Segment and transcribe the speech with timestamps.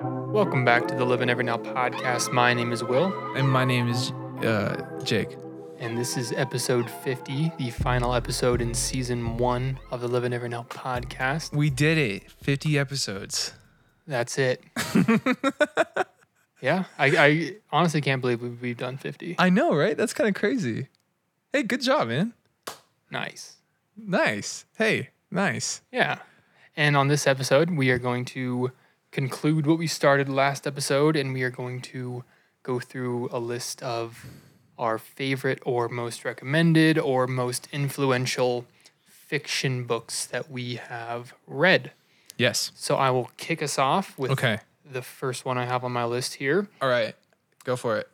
[0.00, 2.32] Welcome back to the Live In Every Now podcast.
[2.32, 4.12] My name is Will, And my name is
[4.44, 5.36] uh, Jake.
[5.80, 10.32] and this is episode 50, the final episode in season one of the Live In
[10.32, 11.52] Every Now podcast.
[11.52, 12.30] We did it.
[12.30, 13.54] 50 episodes.
[14.06, 14.62] That's it.
[16.60, 19.34] yeah, I, I honestly can't believe we've, we've done 50.
[19.38, 19.96] I know, right?
[19.96, 20.86] That's kind of crazy.
[21.52, 22.34] Hey, good job, man.
[23.10, 23.56] Nice.
[23.96, 24.64] Nice.
[24.76, 25.82] Hey, nice.
[25.90, 26.18] Yeah.
[26.76, 28.70] And on this episode, we are going to
[29.10, 32.24] conclude what we started last episode, and we are going to
[32.62, 34.24] go through a list of
[34.78, 38.64] our favorite or most recommended or most influential
[39.04, 41.92] fiction books that we have read.
[42.36, 42.70] Yes.
[42.74, 44.58] So I will kick us off with Okay.
[44.90, 46.68] the first one I have on my list here.
[46.80, 47.14] All right.
[47.64, 48.08] Go for it.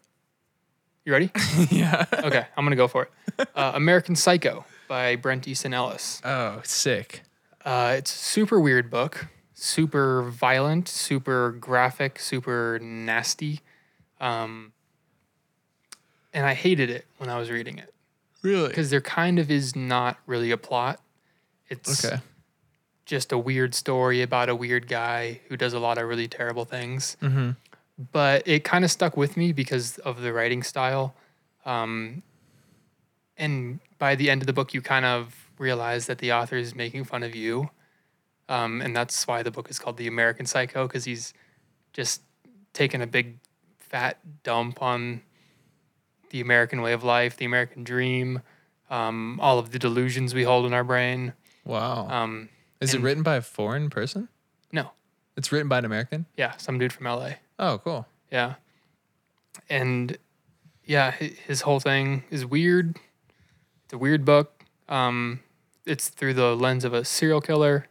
[1.05, 1.31] You ready?
[1.71, 2.07] yeah.
[2.15, 3.11] Okay, I'm going to go for it.
[3.57, 6.21] Uh, American Psycho by Bret Easton Ellis.
[6.25, 7.23] Oh, sick.
[7.65, 13.61] Uh, it's a super weird book, super violent, super graphic, super nasty.
[14.21, 14.73] Um,
[16.33, 17.93] and I hated it when I was reading it
[18.43, 18.69] Really?
[18.69, 21.01] because there kind of is not really a plot.
[21.69, 22.21] It's Okay.
[23.07, 26.65] just a weird story about a weird guy who does a lot of really terrible
[26.65, 27.17] things.
[27.23, 27.51] Mm-hmm.
[28.13, 31.15] But it kind of stuck with me because of the writing style.
[31.65, 32.23] Um,
[33.39, 36.75] and by the end of the book, you kind of realize that the author is
[36.75, 37.71] making fun of you.
[38.49, 41.33] Um, and that's why the book is called The American Psycho, because he's
[41.93, 42.23] just
[42.73, 43.39] taking a big
[43.79, 45.23] fat dump on
[46.31, 48.43] the American way of life, the American dream,
[48.91, 51.33] um, all of the delusions we hold in our brain.
[51.65, 52.09] Wow.
[52.09, 52.49] Um,
[52.81, 54.29] Is it written by a foreign person?
[54.73, 54.91] no,
[55.37, 56.27] It's written by an American?
[56.37, 57.35] yeah, some dude from LA.
[57.59, 58.07] Oh, cool.
[58.31, 58.55] Yeah.
[59.71, 60.19] And
[60.85, 62.97] yeah, his whole thing is weird.
[63.85, 64.65] It's a weird book.
[64.89, 65.41] Um,
[65.87, 67.87] it's through the lens of a serial killer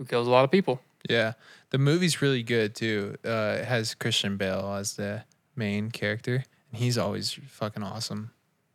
[0.00, 0.80] who kills a lot of people.
[1.10, 1.34] Yeah.
[1.68, 3.16] The movie's really good too.
[3.22, 6.36] Uh, it has Christian Bale as the main character,
[6.72, 8.30] and he's always fucking awesome.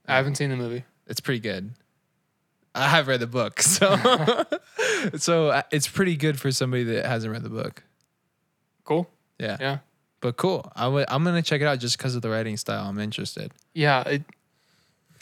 [0.08, 0.84] I haven't seen the movie.
[1.08, 1.72] It's pretty good.
[2.76, 3.98] I have read the book, so
[5.18, 7.82] so uh, it's pretty good for somebody that hasn't read the book.
[8.84, 9.10] Cool.
[9.40, 9.78] Yeah, Yeah.
[10.22, 10.72] but cool.
[10.76, 12.88] I w- I'm gonna check it out just because of the writing style.
[12.88, 13.52] I'm interested.
[13.74, 14.02] Yeah.
[14.08, 14.24] It,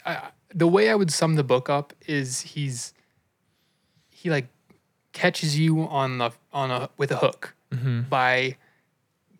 [0.04, 2.92] I, the way I would sum the book up is he's
[4.10, 4.46] he like
[5.14, 8.02] catches you on the on a with a hook Mm-hmm.
[8.02, 8.56] by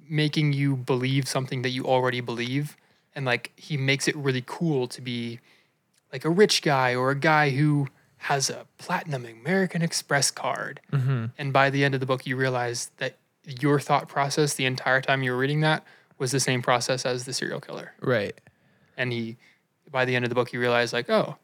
[0.08, 2.76] making you believe something that you already believe
[3.14, 5.38] and like he makes it really cool to be
[6.12, 7.86] like a rich guy or a guy who
[8.16, 11.26] has a platinum American Express card Mm-hmm.
[11.38, 15.00] and by the end of the book you realize that your thought process the entire
[15.00, 15.84] time you were reading that
[16.18, 18.34] was the same process as the serial killer Right.
[18.96, 19.36] and he
[19.92, 21.36] by the end of the book you realize like oh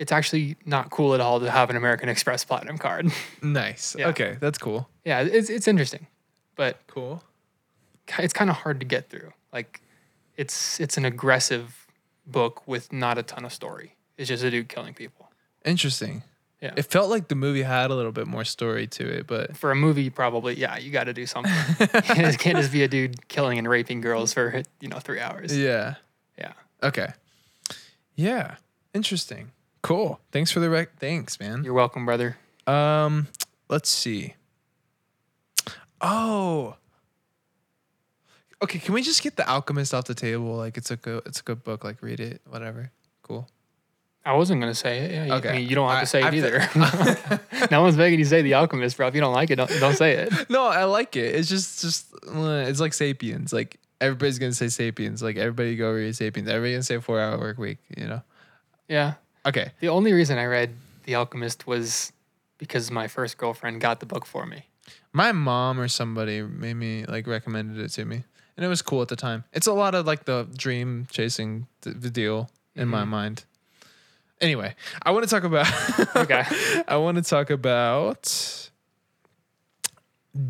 [0.00, 3.12] it's actually not cool at all to have an American Express platinum card
[3.42, 3.94] Nice.
[3.98, 4.08] Yeah.
[4.08, 4.88] Okay, that's cool.
[5.04, 6.06] yeah it's it's interesting
[6.56, 7.22] but Cool.
[8.18, 9.32] it's kind of hard to get through.
[9.52, 9.80] Like,
[10.36, 11.86] it's it's an aggressive
[12.26, 13.96] book with not a ton of story.
[14.18, 15.30] It's just a dude killing people.
[15.64, 16.22] Interesting.
[16.60, 16.74] Yeah.
[16.76, 19.70] It felt like the movie had a little bit more story to it, but For
[19.70, 21.52] a movie, probably yeah, you got to do something.
[21.80, 25.56] it can't just be a dude killing and raping girls for you know three hours.
[25.56, 25.94] yeah.
[26.36, 26.52] Yeah.
[26.82, 27.08] Okay.
[28.16, 28.56] Yeah.
[28.92, 29.52] Interesting.
[29.82, 30.20] Cool.
[30.32, 30.98] Thanks for the rec.
[30.98, 31.64] Thanks, man.
[31.64, 32.36] You're welcome, brother.
[32.66, 33.28] Um,
[33.68, 34.34] let's see.
[36.00, 36.76] Oh.
[38.62, 40.54] Okay, can we just get The Alchemist off the table?
[40.56, 42.90] Like it's a good it's a good book, like read it, whatever.
[43.22, 43.48] Cool.
[44.24, 45.10] I wasn't gonna say it.
[45.12, 45.52] Yeah, you, I Okay.
[45.58, 46.68] mean, you don't have to say it I've- either.
[47.70, 49.06] no one's begging you to say The Alchemist, bro.
[49.08, 50.32] If you don't like it, don't, don't say it.
[50.50, 51.34] No, I like it.
[51.34, 53.50] It's just just uh, it's like Sapiens.
[53.50, 55.22] Like everybody's gonna say Sapiens.
[55.22, 56.46] Like everybody go read Sapiens.
[56.48, 58.22] Everybody gonna say four hour work week, you know?
[58.88, 59.14] Yeah.
[59.46, 59.72] Okay.
[59.80, 60.74] The only reason I read
[61.04, 62.12] The Alchemist was
[62.58, 64.66] because my first girlfriend got the book for me.
[65.12, 68.24] My mom or somebody made me like recommended it to me.
[68.56, 69.44] And it was cool at the time.
[69.52, 73.08] It's a lot of like the dream chasing th- the deal in my Mhm.
[73.08, 73.44] mind.
[74.40, 75.66] Anyway, I want to talk about
[76.16, 76.44] Okay.
[76.86, 78.68] I want to talk about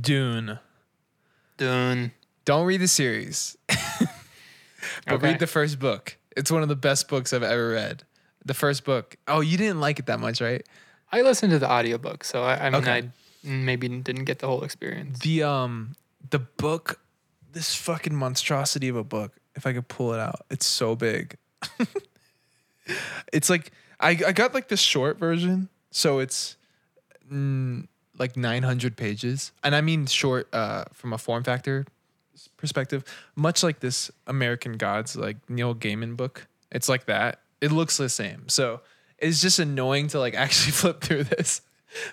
[0.00, 0.58] Dune.
[1.56, 2.12] Dune.
[2.44, 3.56] Don't read the series.
[3.68, 5.26] but Okay.
[5.32, 6.16] read the first book.
[6.36, 8.04] It's one of the best books I've ever read.
[8.44, 9.16] The first book.
[9.28, 10.66] Oh, you didn't like it that much, right?
[11.12, 12.92] I listened to the audiobook, so I, I mean, Okay.
[12.92, 13.10] I
[13.42, 15.18] maybe didn't get the whole experience.
[15.20, 15.94] The um
[16.30, 17.00] the book
[17.52, 19.36] this fucking monstrosity of a book.
[19.56, 20.46] If I could pull it out.
[20.50, 21.36] It's so big.
[23.32, 26.56] it's like I I got like the short version, so it's
[27.30, 27.86] mm,
[28.18, 29.52] like 900 pages.
[29.62, 31.86] And I mean short uh from a form factor
[32.56, 33.04] perspective,
[33.36, 36.46] much like this American Gods like Neil Gaiman book.
[36.70, 37.40] It's like that.
[37.60, 38.48] It looks the same.
[38.48, 38.80] So
[39.18, 41.62] it's just annoying to like actually flip through this.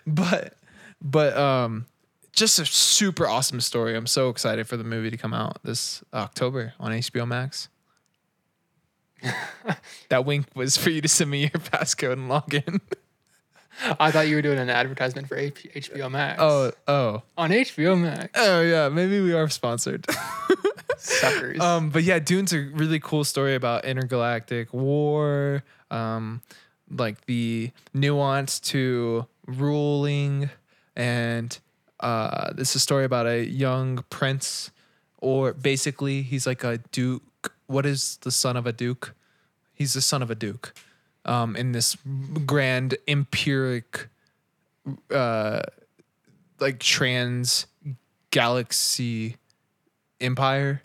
[0.05, 0.55] But
[1.01, 1.85] but um
[2.33, 3.95] just a super awesome story.
[3.95, 7.67] I'm so excited for the movie to come out this October on HBO Max.
[10.09, 12.79] that wink was for you to send me your passcode and log in.
[13.99, 16.39] I thought you were doing an advertisement for H- HBO Max.
[16.41, 18.29] Oh, oh, on HBO Max.
[18.35, 18.89] oh yeah.
[18.89, 20.05] Maybe we are sponsored.
[20.97, 21.59] Suckers.
[21.59, 26.41] Um, but yeah, Dune's a really cool story about intergalactic war, um,
[26.89, 30.49] like the nuance to ruling,
[30.95, 31.57] and
[31.99, 34.71] uh, this is a story about a young prince,
[35.19, 37.53] or basically he's like a duke.
[37.67, 39.13] What is the son of a duke?
[39.73, 40.73] He's the son of a duke,
[41.27, 41.97] um, in this
[42.45, 44.07] grand empiric,
[45.11, 45.61] uh,
[46.59, 47.67] like trans
[48.31, 49.35] galaxy
[50.21, 50.81] empire.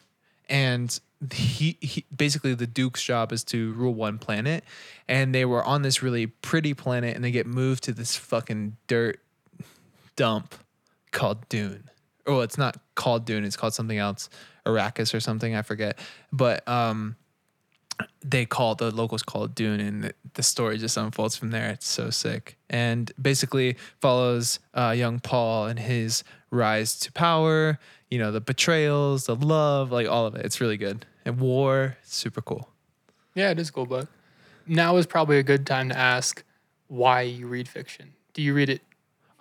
[0.48, 0.98] And
[1.32, 4.64] he, he basically the duke's job is to rule one planet.
[5.08, 8.76] And they were on this really pretty planet and they get moved to this fucking
[8.86, 9.20] dirt
[10.16, 10.54] dump
[11.10, 11.88] called dune.
[12.26, 14.28] Oh it's not called dune it's called something else.
[14.66, 15.98] Arrakis or something i forget.
[16.32, 17.16] But um
[18.24, 21.70] they call the locals call it Dune, and the, the story just unfolds from there.
[21.70, 27.78] It's so sick, and basically follows uh, young Paul and his rise to power.
[28.10, 30.44] You know, the betrayals, the love, like all of it.
[30.44, 31.06] It's really good.
[31.24, 32.68] And war, super cool.
[33.34, 34.08] yeah, it is cool, but
[34.66, 36.44] now is probably a good time to ask
[36.88, 38.12] why you read fiction.
[38.34, 38.82] Do you read it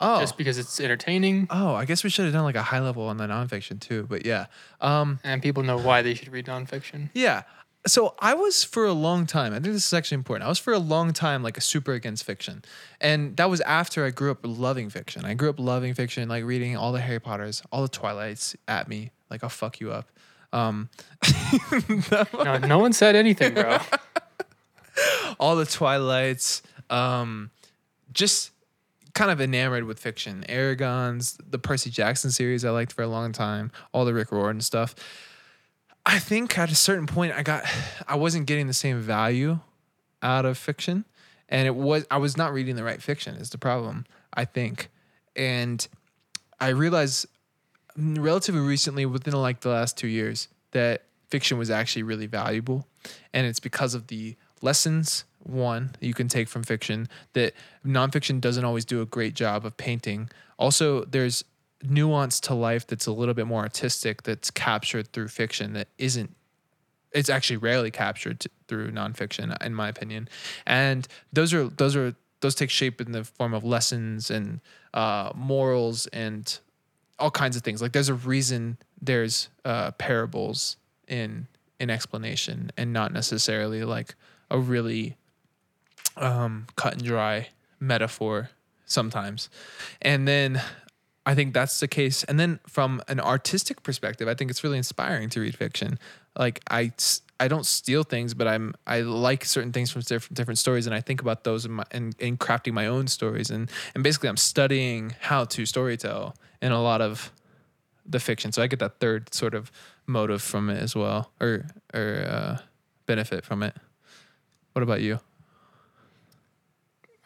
[0.04, 2.80] Oh, just because it's entertaining oh, I guess we should have done like a high
[2.80, 4.08] level on the nonfiction too.
[4.10, 4.48] But yeah,
[4.80, 7.10] um, and people know why they should read nonfiction?
[7.14, 7.44] Yeah.
[7.88, 10.46] So I was for a long time, I think this is actually important.
[10.46, 12.64] I was for a long time like a super against fiction.
[13.00, 15.26] And that was after I grew up loving fiction.
[15.26, 18.88] I grew up loving fiction, like reading all the Harry Potters, all the Twilights at
[18.88, 20.10] me, like I'll fuck you up.
[20.54, 20.90] Um
[22.34, 23.80] No, no one said anything, bro.
[25.40, 26.62] all the Twilights,
[26.92, 27.50] um
[28.14, 28.52] just
[29.14, 30.46] kind of enamored with fiction.
[30.48, 34.62] Eragon's, the Percy Jackson series I liked for a long time, all the Rick Riordan
[34.62, 34.96] stuff.
[36.06, 37.64] I think at a certain point I got
[38.08, 39.60] I wasn't getting the same value
[40.22, 41.06] out of fiction
[41.50, 44.90] and it was I was not reading the right fiction is the problem I think.
[45.36, 45.88] And
[46.60, 47.26] I realized
[47.96, 52.88] relatively recently within like the last 2 years that fiction was actually really valuable
[53.34, 57.54] and it's because of the lessons one you can take from fiction that
[57.86, 60.30] nonfiction doesn't always do a great job of painting.
[60.58, 61.44] Also there's
[61.84, 66.36] nuance to life that's a little bit more artistic that's captured through fiction that isn't
[67.14, 70.30] it's actually rarely captured t- through nonfiction in my opinion.
[70.66, 74.62] And those are those are those take shape in the form of lessons and
[74.94, 76.60] uh, morals and
[77.20, 77.82] all kinds of things.
[77.82, 81.48] Like there's a reason there's uh, parables in
[81.80, 84.16] in explanation and not necessarily like
[84.50, 85.18] a really
[86.18, 87.50] um, cut and dry
[87.80, 88.50] metaphor
[88.86, 89.50] sometimes.
[90.02, 90.62] And then
[91.26, 92.24] I think that's the case.
[92.24, 96.00] And then from an artistic perspective, I think it's really inspiring to read fiction.
[96.36, 96.92] Like I,
[97.40, 100.96] I don't steal things, but I'm I like certain things from different different stories, and
[100.96, 103.52] I think about those in, my, in, in crafting my own stories.
[103.52, 107.32] And and basically, I'm studying how to storytell in a lot of
[108.06, 108.52] the fiction.
[108.52, 109.72] So I get that third sort of
[110.08, 112.58] motive from it as well, or or uh,
[113.06, 113.76] benefit from it.
[114.74, 115.20] What about you?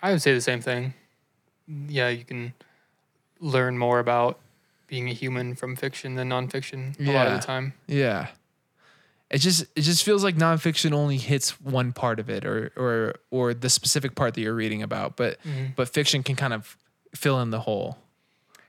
[0.02, 0.94] I would say the same thing.
[1.68, 2.54] Yeah, you can
[3.40, 4.40] learn more about
[4.88, 7.74] being a human from fiction than nonfiction a lot of the time.
[7.88, 8.28] Yeah.
[9.32, 13.16] It just it just feels like nonfiction only hits one part of it or or
[13.32, 15.38] or the specific part that you're reading about, but
[15.76, 16.78] but fiction can kind of
[17.16, 17.98] fill in the hole.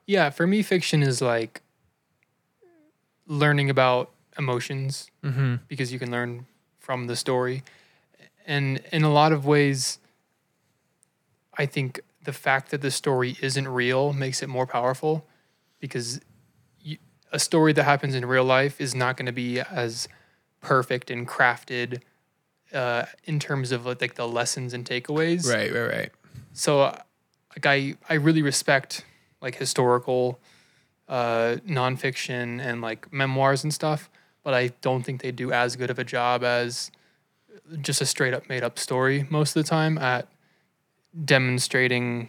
[0.07, 1.61] Yeah, for me, fiction is like
[3.27, 5.57] learning about emotions Mm-hmm.
[5.69, 6.47] because you can learn
[6.79, 7.63] from the story.
[8.47, 9.99] And in a lot of ways,
[11.59, 15.27] I think the fact that the story isn't real makes it more powerful
[15.81, 16.21] because
[16.81, 16.99] you,
[17.33, 20.09] a story that happens in real life is not going to be as
[20.61, 22.03] perfect and crafted
[22.75, 25.49] uh, in terms of like the lessons and takeaways.
[25.49, 26.11] Right, right, right.
[26.53, 26.99] So, uh,
[27.51, 29.05] like I, I really respect
[29.41, 30.39] like historical
[31.09, 34.11] uh, nonfiction and like memoirs and stuff,
[34.43, 36.91] but I don't think they do as good of a job as
[37.81, 40.29] just a straight up made up story most of the time at
[41.25, 42.29] demonstrating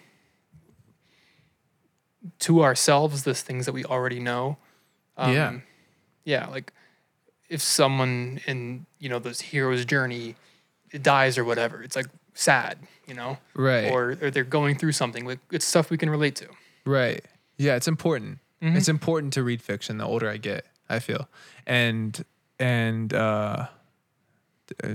[2.39, 4.58] to ourselves the things that we already know.
[5.17, 5.60] Yeah.
[6.25, 6.74] Yeah, like
[7.50, 10.36] if someone in you know this hero's journey
[11.01, 12.77] dies or whatever, it's like sad,
[13.08, 13.89] you know Right.
[13.91, 15.25] or, or they're going through something.
[15.25, 16.48] Like it's stuff we can relate to.
[16.86, 17.24] Right.
[17.58, 18.39] Yeah, it's important.
[18.62, 18.75] Mhm.
[18.75, 21.29] It's important to read fiction the older I get, I feel.
[21.65, 22.24] And
[22.60, 23.67] and uh
[24.84, 24.88] uh,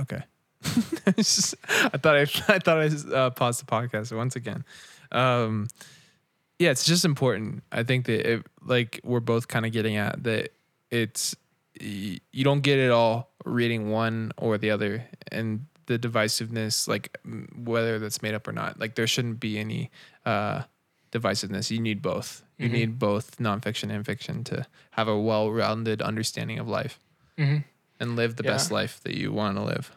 [0.00, 0.22] okay.
[1.16, 4.64] Just- I thought I I thought I uh, paused the podcast once again.
[5.10, 5.68] Um
[6.58, 7.64] yeah, it's just important.
[7.72, 10.52] I think that it, like we're both kind of getting at that
[10.90, 11.34] it's
[11.80, 17.18] you don't get it all reading one or the other, and the divisiveness, like
[17.56, 19.90] whether that's made up or not, like there shouldn't be any
[20.24, 20.62] uh,
[21.10, 21.70] divisiveness.
[21.72, 22.44] You need both.
[22.58, 22.72] You Mhm.
[22.72, 27.00] need both nonfiction and fiction to have a well-rounded understanding of life
[27.36, 27.56] hmm
[27.98, 29.90] and live the best life that you want to live.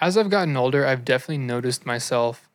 [0.00, 2.48] As I've gotten older, I've definitely noticed myself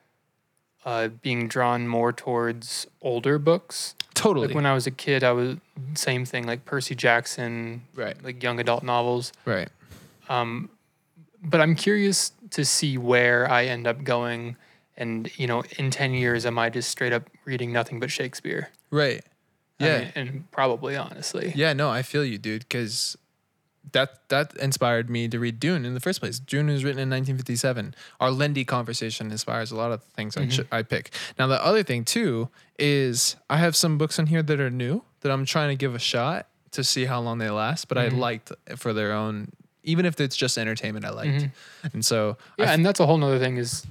[0.86, 3.96] uh, being drawn more towards older books.
[4.14, 4.48] Totally.
[4.48, 5.58] Like when I was a kid, I was
[5.96, 8.22] same thing, like Percy Jackson, right.
[8.24, 9.32] like young adult novels.
[9.46, 9.70] Right.
[10.30, 10.70] Um,
[11.44, 14.56] but I'm curious to see where I end up going.
[14.98, 18.70] And you know, in ten years, am I just straight up reading nothing but Shakespeare?
[18.92, 19.24] Right.
[19.80, 20.00] I Yeah.
[20.00, 21.54] mean, and probably honestly.
[21.56, 23.18] Yeah, no, I feel you, dude, because
[23.94, 26.40] that that inspired me to read Dune in the first place.
[26.40, 27.96] Dune was written in 1957.
[28.20, 30.64] Our Lindy conversation inspires a lot of things I, mm-hmm.
[30.64, 31.12] ch- I pick.
[31.38, 35.04] Now, the other thing too is I have some books in here that are new
[35.22, 37.88] that I'm trying to give a shot to see how long they last.
[37.88, 38.20] But I mm-hmm.
[38.20, 39.52] liked for their own,
[39.84, 41.88] even if it's just entertainment, I liked, mm-hmm.
[41.94, 43.58] and so I Yeah, and that's a whole nother thing.
[43.58, 43.86] Is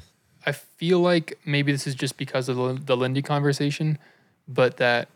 [0.46, 3.98] I feel like maybe this is just because of the, the Lindy conversation,
[4.48, 5.08] but that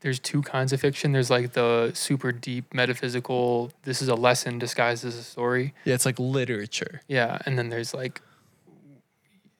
[0.00, 1.12] there's two kinds of fiction.
[1.12, 3.72] There's like the super deep metaphysical.
[3.82, 5.74] This is a lesson disguised as a story.
[5.84, 7.00] yeah, it's like literature.
[7.08, 8.20] Yeah, and then there's like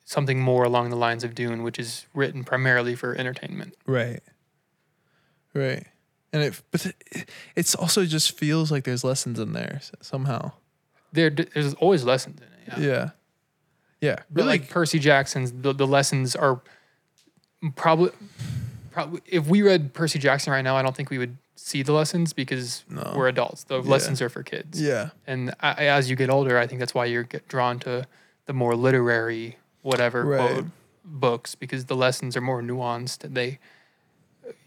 [0.04, 3.74] something more along the lines of Dune, which is written primarily for entertainment.
[3.86, 4.20] Right.
[5.54, 5.84] Right.
[6.32, 10.52] And it, but it, it's also just feels like there's lessons in there somehow.
[11.12, 12.78] There, there's always lessons in it.
[12.80, 12.86] Yeah.
[12.86, 13.10] Yeah.
[14.02, 14.16] Yeah.
[14.30, 14.48] But Really?
[14.48, 16.60] like Percy Jackson's, the, the lessons are
[17.74, 18.10] probably,
[18.96, 19.20] probably.
[19.26, 22.32] If we read Percy Jackson right now, I don't think we would see the lessons
[22.32, 23.12] because No.
[23.14, 23.64] we're adults.
[23.64, 24.80] The lessons are for kids.
[24.80, 25.10] yeah.
[25.26, 28.06] And I, as you get older, I think that's why you get drawn to
[28.46, 30.50] the more literary, whatever Right.
[30.54, 30.64] quote
[31.04, 33.58] books because the lessons are more nuanced and they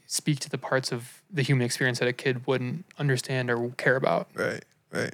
[0.06, 3.96] speak to the parts of the human experience that a kid wouldn't understand or care
[3.96, 4.28] about.
[4.36, 4.64] Right.
[4.92, 5.14] Right.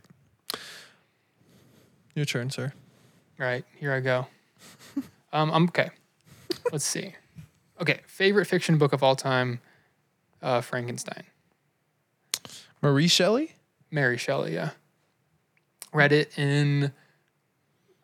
[2.16, 2.74] Your turn, sir.
[3.38, 4.28] Right, here I go.
[5.34, 5.90] um, I'm okay.
[6.72, 7.14] Let's see.
[7.82, 9.60] Okay, favorite fiction book of all time,
[10.42, 11.24] uh, Frankenstein.
[12.82, 13.56] Marie Shelley?
[13.92, 14.72] Mary Shelley, yeah.
[15.94, 16.92] Read it in.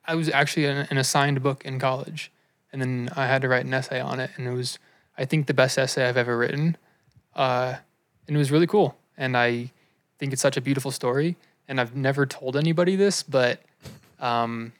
[0.06, 2.32] I was actually an, an assigned book in college,
[2.72, 4.80] and then I had to write an essay on it, and it was,
[5.18, 6.78] I think, the best essay I've ever written,
[7.36, 7.76] uh,
[8.28, 8.98] and it was really cool.
[9.18, 9.72] And I
[10.18, 11.38] think it's such a beautiful story,
[11.68, 13.62] and I've never told anybody this, but
[14.20, 14.74] um,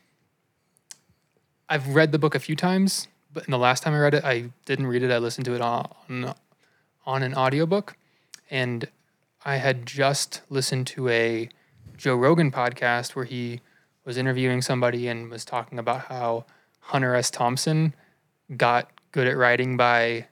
[1.70, 3.08] I've read the book a few times.
[3.34, 5.12] But in the last time I read it, I didn't read it.
[5.12, 6.34] I listened to it on
[7.06, 7.96] on an audiobook,
[8.50, 8.88] and
[9.44, 11.50] I had just listened to a
[11.98, 13.62] Joe Rogan podcast where he
[14.06, 16.46] was interviewing somebody and was talking about how
[16.80, 17.32] Hunter S.
[17.32, 17.94] Thompson
[18.58, 20.28] got good at writing by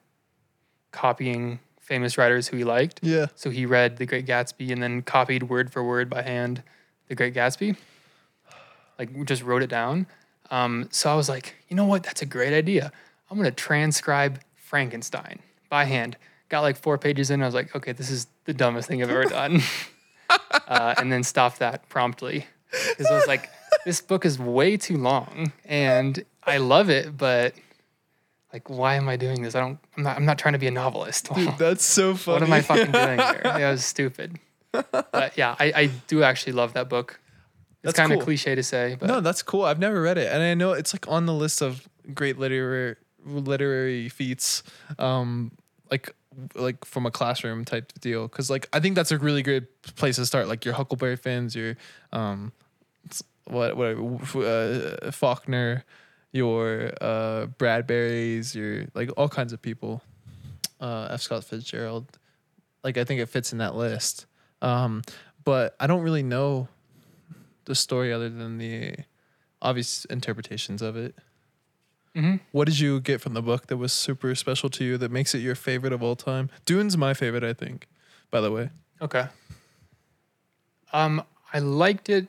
[0.91, 2.99] copying famous writers who he liked.
[3.01, 3.27] Yeah.
[3.35, 6.63] So he read The Great Gatsby and then copied word for word by hand
[7.07, 7.75] The Great Gatsby.
[8.97, 10.07] Like just wrote it down.
[10.51, 12.03] Um, so I was like, you know what?
[12.03, 12.91] That's a great idea.
[13.29, 15.39] I'm gonna transcribe Frankenstein
[15.69, 16.17] by hand.
[16.49, 17.41] Got like four pages in.
[17.41, 19.61] I was like, okay, this is the dumbest thing I've ever done.
[20.67, 23.49] uh, and then stopped that promptly because I was like,
[23.85, 27.53] this book is way too long, and I love it, but
[28.53, 29.53] like, why am I doing this?
[29.55, 29.79] I don't.
[29.97, 30.17] I'm not.
[30.17, 31.33] I'm not trying to be a novelist.
[31.33, 32.35] Dude, that's so funny.
[32.39, 33.41] what am I fucking doing here?
[33.43, 34.39] That was stupid.
[34.71, 37.19] But yeah, I, I do actually love that book.
[37.81, 38.25] It's That's kind of cool.
[38.25, 39.63] cliche to say, but no, that's cool.
[39.63, 42.97] I've never read it, and I know it's like on the list of great literary
[43.25, 44.63] literary feats,
[44.97, 45.51] um,
[45.89, 46.13] like
[46.55, 48.27] like from a classroom type deal.
[48.27, 50.49] Because like I think that's a really good place to start.
[50.49, 51.77] Like your Huckleberry Finns, your
[52.11, 52.51] um,
[53.45, 53.95] what what
[54.35, 55.85] uh, Faulkner,
[56.33, 60.01] your uh, Bradbury's, your like all kinds of people.
[60.81, 61.21] Uh, F.
[61.21, 62.07] Scott Fitzgerald,
[62.83, 64.25] like I think it fits in that list.
[64.61, 65.01] Um,
[65.43, 66.67] but I don't really know
[67.69, 68.95] the story other than the
[69.61, 71.15] obvious interpretations of it.
[72.15, 72.39] Mhm.
[72.51, 75.35] What did you get from the book that was super special to you that makes
[75.35, 76.49] it your favorite of all time?
[76.65, 77.87] Dune's my favorite, I think.
[78.31, 78.69] By the way,
[79.01, 79.27] Okay.
[80.91, 81.23] Um,
[81.53, 82.27] I liked it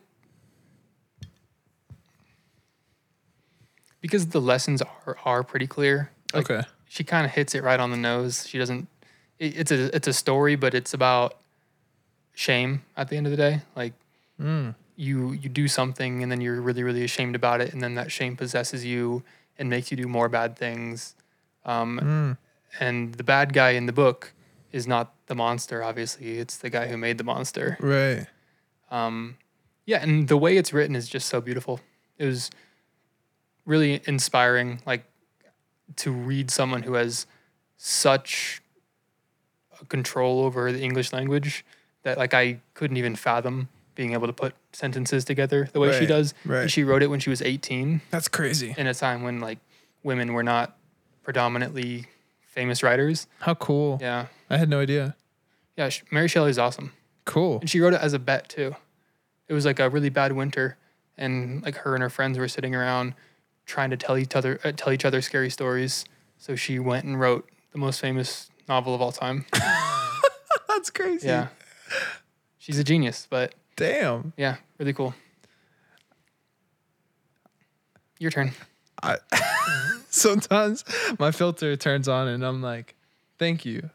[4.01, 6.11] because the lessons are are pretty clear.
[6.35, 8.47] Like, okay, She kind of hits it right on the nose.
[8.47, 8.87] She doesn't.
[9.39, 11.39] It, it's a it's a story, but it's about
[12.35, 13.63] shame at the end of the day.
[13.75, 13.95] Like
[14.41, 14.75] mm.
[15.07, 18.09] You you do something and then you're really really ashamed about it, and then that
[18.13, 19.23] shame possesses you
[19.59, 21.15] and makes you do more bad things.
[21.65, 22.39] Um, Mm.
[22.81, 24.33] and the bad guy in the book
[24.73, 25.83] is not the monster.
[25.83, 27.77] Obviously, it's the guy who made the monster.
[27.81, 28.27] right,
[28.91, 29.37] Um,
[29.87, 31.81] yeah, and the way it's written is just so beautiful.
[32.19, 32.51] It was
[33.67, 35.05] really inspiring, like
[35.97, 37.27] to read someone who has
[37.77, 38.61] such
[39.81, 41.65] a control over the English language
[42.05, 46.01] that like I couldn't even fathom being able to put sentences together the way she
[46.01, 46.35] Right, does.
[46.45, 46.63] right.
[46.63, 48.75] And she wrote it when she was 18 That's crazy.
[48.79, 49.59] in a time when like
[50.03, 50.77] women were not
[51.23, 52.07] predominantly
[52.41, 53.27] famous writers.
[53.41, 53.99] How cool.
[54.01, 54.27] Yeah.
[54.49, 55.17] I had no idea.
[55.77, 56.93] Yeah, sh- Mary Shelley's awesome.
[57.25, 57.59] Cool.
[57.61, 58.75] And she wrote it as a bet too.
[59.49, 60.77] It was like a really bad winter,
[61.19, 63.15] and like her and her friends were sitting around
[63.67, 66.05] trying to tell each other uh, tell each other scary stories.
[66.39, 69.45] So she went and wrote the most famous novel of all time.
[70.69, 71.27] That's crazy.
[71.29, 71.49] Yeah,
[72.59, 73.27] she's a genius.
[73.29, 74.33] But Damn.
[74.37, 75.15] yeah, really cool.
[78.19, 78.53] Your turn.
[79.03, 79.17] I,
[80.11, 80.85] sometimes
[81.19, 82.95] my filter turns on and I'm like,
[83.39, 83.91] thank you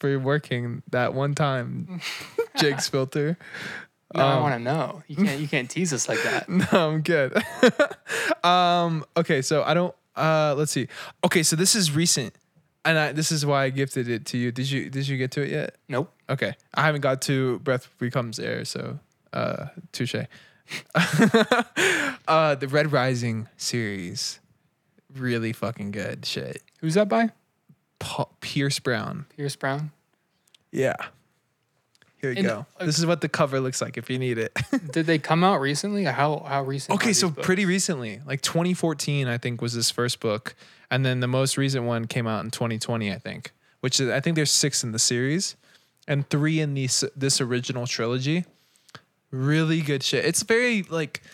[0.00, 2.00] for working that one time,
[2.56, 3.38] Jake's filter.
[4.14, 5.02] No, I Um, want to know.
[5.06, 5.40] You can't.
[5.40, 6.48] You can't tease us like that.
[6.48, 7.36] No, I'm good.
[8.44, 9.94] um, okay, so I don't.
[10.16, 10.88] Uh, let's see.
[11.24, 12.34] Okay, so this is recent,
[12.84, 14.50] and I, this is why I gifted it to you.
[14.50, 15.76] Did you Did you get to it yet?
[15.88, 16.12] Nope.
[16.30, 18.98] Okay, I haven't got to Breath Becomes Air, so
[19.32, 20.14] uh, touche.
[20.94, 24.40] uh, the Red Rising series,
[25.14, 26.62] really fucking good shit.
[26.80, 27.30] Who's that by?
[28.40, 29.26] Pierce Brown.
[29.36, 29.90] Pierce Brown.
[30.70, 30.94] Yeah.
[32.20, 32.66] Here you And, go.
[32.78, 34.52] uh, this is what the cover looks like if you need it.
[34.92, 36.04] Did they come out recently?
[36.04, 36.96] How how recent?
[36.96, 37.46] okay, so books?
[37.46, 40.54] pretty recently, like 2014, I think was his first book,
[40.90, 43.52] and then the most recent one came out in 2020, I think.
[43.80, 45.54] Which is, I think there's six in the series,
[46.08, 48.44] and three in these this original trilogy.
[49.30, 50.24] Really good shit.
[50.24, 51.22] It's very like.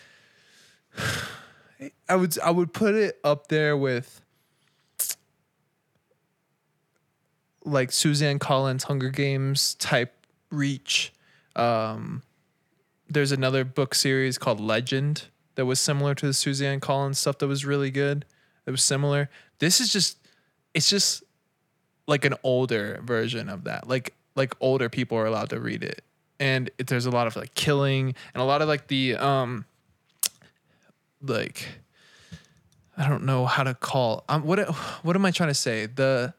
[2.07, 4.21] I would I would put it up there with.
[7.63, 10.13] Like Suzanne Collins Hunger Games type
[10.51, 11.11] reach.
[11.55, 12.21] Um,
[13.09, 15.23] there's another book series called Legend
[15.55, 18.25] that was similar to the Suzanne Collins stuff that was really good.
[18.65, 19.29] It was similar.
[19.59, 20.17] This is just
[20.73, 21.23] it's just
[22.07, 23.87] like an older version of that.
[23.87, 26.03] Like like older people are allowed to read it.
[26.39, 29.65] And it, there's a lot of like killing and a lot of like the um
[31.21, 31.67] like
[32.97, 34.59] I don't know how to call um what
[35.03, 35.85] what am I trying to say?
[35.85, 36.33] The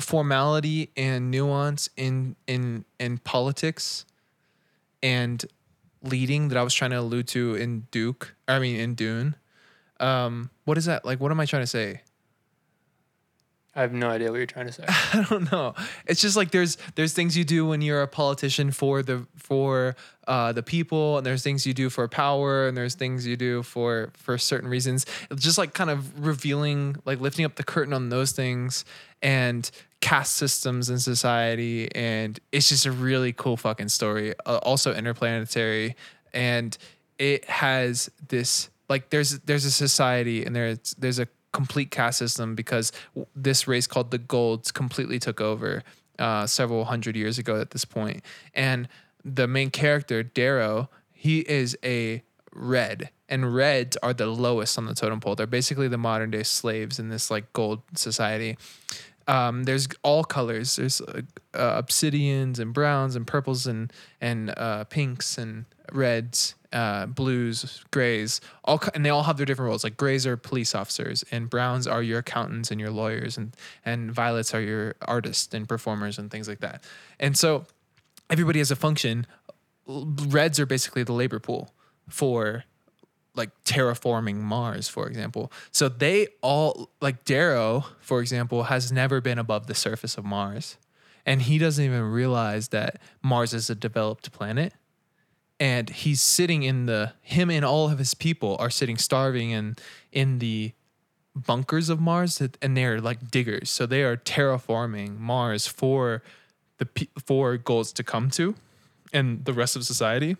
[0.00, 4.04] formality and nuance in in in politics
[5.02, 5.44] and
[6.02, 8.34] leading that I was trying to allude to in Duke.
[8.48, 9.36] I mean in Dune.
[10.00, 11.20] Um, what is that like?
[11.20, 12.02] What am I trying to say?
[13.74, 14.84] I have no idea what you're trying to say.
[14.88, 15.74] I don't know.
[16.06, 19.96] It's just like there's there's things you do when you're a politician for the for
[20.28, 23.62] uh, the people, and there's things you do for power, and there's things you do
[23.62, 25.06] for for certain reasons.
[25.30, 28.84] It's just like kind of revealing, like lifting up the curtain on those things
[29.22, 34.34] and caste systems in society, and it's just a really cool fucking story.
[34.44, 35.96] Uh, also interplanetary,
[36.34, 36.76] and
[37.18, 42.54] it has this like there's there's a society and there's there's a complete caste system
[42.54, 42.92] because
[43.36, 45.82] this race called the Golds completely took over
[46.18, 48.22] uh, several hundred years ago at this point.
[48.54, 48.88] And
[49.24, 54.94] the main character, Darrow, he is a red, and reds are the lowest on the
[54.94, 55.34] totem pole.
[55.34, 58.56] They're basically the modern day slaves in this like gold society.
[59.28, 60.76] Um, there's all colors.
[60.76, 61.22] There's uh,
[61.54, 68.40] uh, obsidians and browns and purples and and uh, pinks and reds, uh, blues, grays.
[68.64, 69.84] All and they all have their different roles.
[69.84, 73.54] Like grays are police officers, and browns are your accountants and your lawyers, and
[73.84, 76.82] and violets are your artists and performers and things like that.
[77.20, 77.66] And so
[78.30, 79.26] everybody has a function.
[79.86, 81.72] Reds are basically the labor pool
[82.08, 82.64] for
[83.34, 85.50] like terraforming Mars, for example.
[85.70, 90.76] So they all like Darrow, for example, has never been above the surface of Mars.
[91.24, 94.74] And he doesn't even realize that Mars is a developed planet.
[95.60, 99.76] And he's sitting in the him and all of his people are sitting starving in
[100.10, 100.72] in the
[101.34, 103.70] bunkers of Mars that- and they're like diggers.
[103.70, 106.22] So they are terraforming Mars for
[106.78, 106.88] the
[107.24, 108.54] for golds to come to
[109.12, 110.36] and the rest of society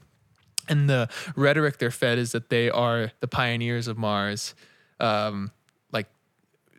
[0.68, 4.54] and the rhetoric they're fed is that they are the pioneers of Mars,
[5.00, 5.50] um,
[5.92, 6.06] like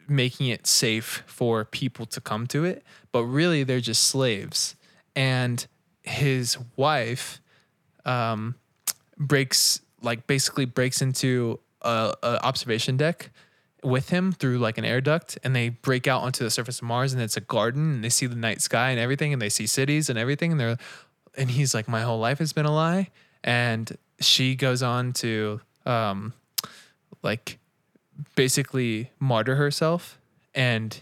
[0.07, 2.83] making it safe for people to come to it.
[3.11, 4.75] But really, they're just slaves.
[5.15, 5.65] And
[6.01, 7.41] his wife
[8.05, 8.55] um,
[9.17, 13.29] breaks, like, basically breaks into a, a observation deck
[13.83, 16.83] with him through like an air duct and they break out onto the surface of
[16.83, 19.49] Mars and it's a garden and they see the night sky and everything and they
[19.49, 20.77] see cities and everything and they're
[21.35, 23.09] and he's like my whole life has been a lie.
[23.43, 26.33] And she goes on to um
[27.21, 27.59] like
[28.35, 30.19] basically martyr herself
[30.55, 31.01] and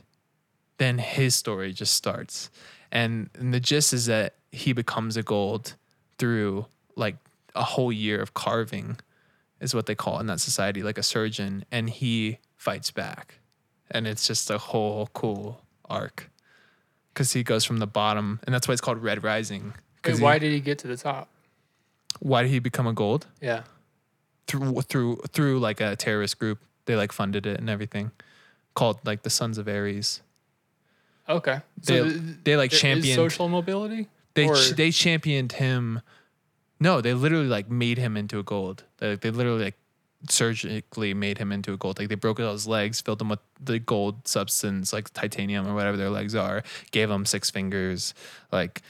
[0.78, 2.50] then his story just starts.
[2.92, 5.76] And, and the gist is that he becomes a gold
[6.18, 7.16] through like
[7.56, 8.98] a whole year of carving
[9.60, 13.40] is what they call in that society like a surgeon and he fights back
[13.92, 16.30] and it's just a whole cool arc
[17.14, 19.74] because he goes from the bottom, and that's why it's called Red Rising.
[20.02, 21.28] Because why did he get to the top?
[22.20, 23.28] why did he become a gold?
[23.42, 23.64] Yeah.
[24.48, 26.60] Through through through like a terrorist group.
[26.86, 28.12] They like funded it and everything,
[28.76, 30.22] called like the Sons of Ares.
[31.28, 31.60] Okay.
[31.84, 34.08] They- So th- they, like, championed- social mobility.
[34.34, 36.00] They ch- they championed him.
[36.82, 38.84] No, they literally like made him into a gold.
[38.98, 39.78] They, they literally like
[40.28, 42.00] surgically made him into a gold.
[42.00, 45.76] Like they broke out his legs, filled him with the gold substance, like titanium or
[45.76, 46.64] whatever their legs are.
[46.90, 48.16] Gave him six fingers,
[48.52, 48.82] like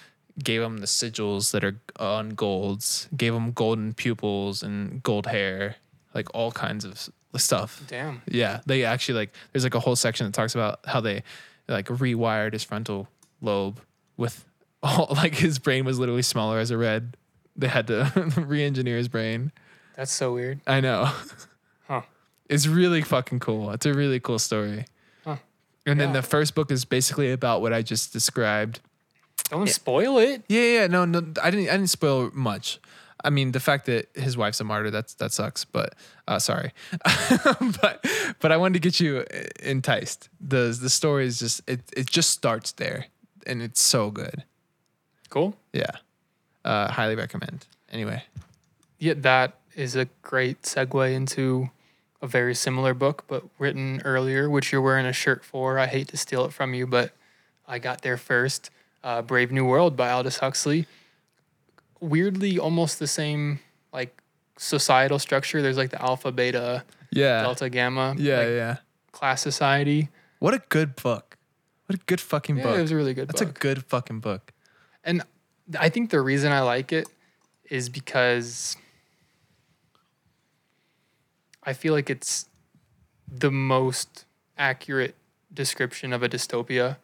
[0.41, 3.09] gave him the sigils that are on golds.
[3.15, 5.75] Gave him golden pupils and gold hair,
[6.15, 7.83] like all kinds of stuff.
[7.87, 8.21] Damn.
[8.25, 9.33] Yeah, they actually like.
[9.51, 11.23] There's like a whole section that talks about how they
[11.67, 13.09] like rewired his frontal
[13.41, 13.81] lobe
[14.15, 14.45] with
[14.83, 17.17] all like his brain was literally smaller as a red.
[17.61, 19.51] They had to re-engineer his brain.
[19.95, 20.59] That's so weird.
[20.67, 21.11] I know.
[21.87, 22.01] Huh.
[22.49, 23.71] It's really fucking cool.
[23.71, 24.85] It's a really cool story.
[25.23, 25.37] Huh.
[25.85, 28.79] And then the first book is basically about what I just described.
[29.49, 30.43] Don't spoil it.
[30.47, 32.79] Yeah, yeah, no, no, I didn't, I didn't spoil much.
[33.23, 35.65] I mean, the fact that his wife's a martyr, that's that sucks.
[35.65, 35.93] But
[36.27, 36.71] uh, sorry,
[37.81, 38.05] but
[38.39, 39.25] but I wanted to get you
[39.61, 40.29] enticed.
[40.39, 43.05] the The story is just it it just starts there,
[43.45, 44.43] and it's so good.
[45.29, 45.55] Cool.
[45.73, 45.91] Yeah,
[46.65, 47.65] uh, highly recommend.
[47.91, 48.23] Anyway,
[48.99, 51.69] Yeah, that is a great segue into
[52.21, 55.79] a very similar book, but written earlier, which you're wearing a shirt for.
[55.79, 57.11] I hate to steal it from you, but
[57.67, 58.69] I got there first.
[59.03, 60.85] Uh, Brave New World by Aldous Huxley.
[61.99, 63.59] Weirdly, almost the same
[63.93, 64.21] like
[64.57, 65.61] societal structure.
[65.61, 68.77] There's like the alpha, beta, yeah, delta, gamma, yeah, like, yeah.
[69.11, 70.09] class society.
[70.39, 71.37] What a good book.
[71.85, 72.77] What a good fucking Yeah, book.
[72.79, 73.57] it was a really good That's book.
[73.57, 74.51] a good fucking book.
[75.03, 75.21] And
[75.79, 77.07] I think the reason I like it
[77.69, 78.75] is because
[81.63, 82.47] I feel like it's
[83.27, 84.25] the most
[84.57, 85.15] accurate
[85.53, 86.97] description of a dystopia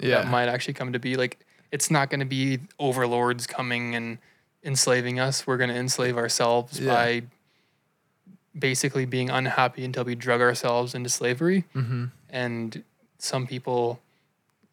[0.00, 1.16] Yeah, that might actually come to be.
[1.16, 1.38] Like,
[1.72, 4.18] it's not going to be overlords coming and
[4.62, 5.46] enslaving us.
[5.46, 6.94] We're going to enslave ourselves Yeah.
[6.94, 7.22] by
[8.56, 11.64] basically being unhappy until we drug ourselves into slavery.
[11.74, 12.06] mm-hmm.
[12.30, 12.84] And
[13.18, 14.00] some people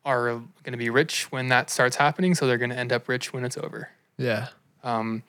[0.05, 0.25] are
[0.63, 3.33] going to be rich when that starts happening, so they're going to end up rich
[3.33, 3.89] when it's over.
[4.17, 4.47] yeah,
[4.83, 5.23] Um,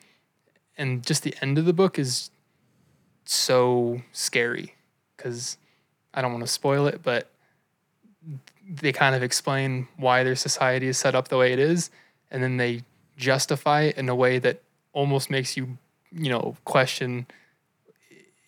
[0.77, 2.31] and just the end of the book is
[3.25, 4.73] so scary
[5.15, 5.57] because
[6.13, 7.29] I don't want to spoil it, but
[8.67, 11.89] they kind of explain why their society is set up the way it is,
[12.31, 12.83] and then they
[13.17, 14.61] justify it in a way that
[14.93, 15.77] almost makes you,
[16.11, 17.27] you know, question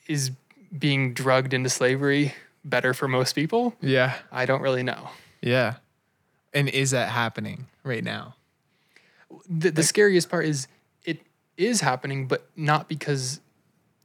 [0.07, 0.31] is
[0.77, 2.33] being drugged into slavery
[2.63, 3.75] better for most people?
[3.81, 5.09] yeah, I don't really know.
[5.41, 5.75] yeah.
[6.55, 8.35] And is that happening right now?
[9.49, 10.67] the, the scariest part is
[11.03, 11.19] it
[11.57, 13.41] is happening, but not because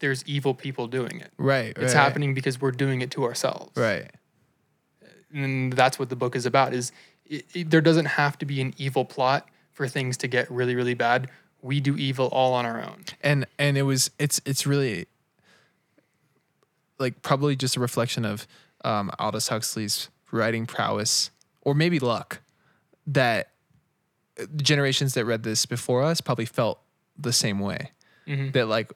[0.00, 1.30] there's evil people doing it.
[1.38, 1.68] Right.
[1.76, 3.70] It's right, happening because we're doing it to ourselves.
[3.76, 4.10] Right.
[5.32, 6.90] And that's what the book is about is
[7.26, 10.74] it, it- there doesn't have to be an evil plot for things to get really,
[10.74, 11.30] really bad.
[11.62, 13.04] We do evil all on our own.
[13.22, 15.06] and and it was it's it's really
[16.98, 18.46] like probably just a reflection of
[18.84, 21.30] um, Aldous Huxley's writing prowess,
[21.62, 22.40] or maybe luck,
[23.06, 23.50] that
[24.56, 26.80] generations that read this before us probably felt
[27.18, 27.92] the same way.
[28.26, 28.52] Mhm.
[28.52, 28.92] That like,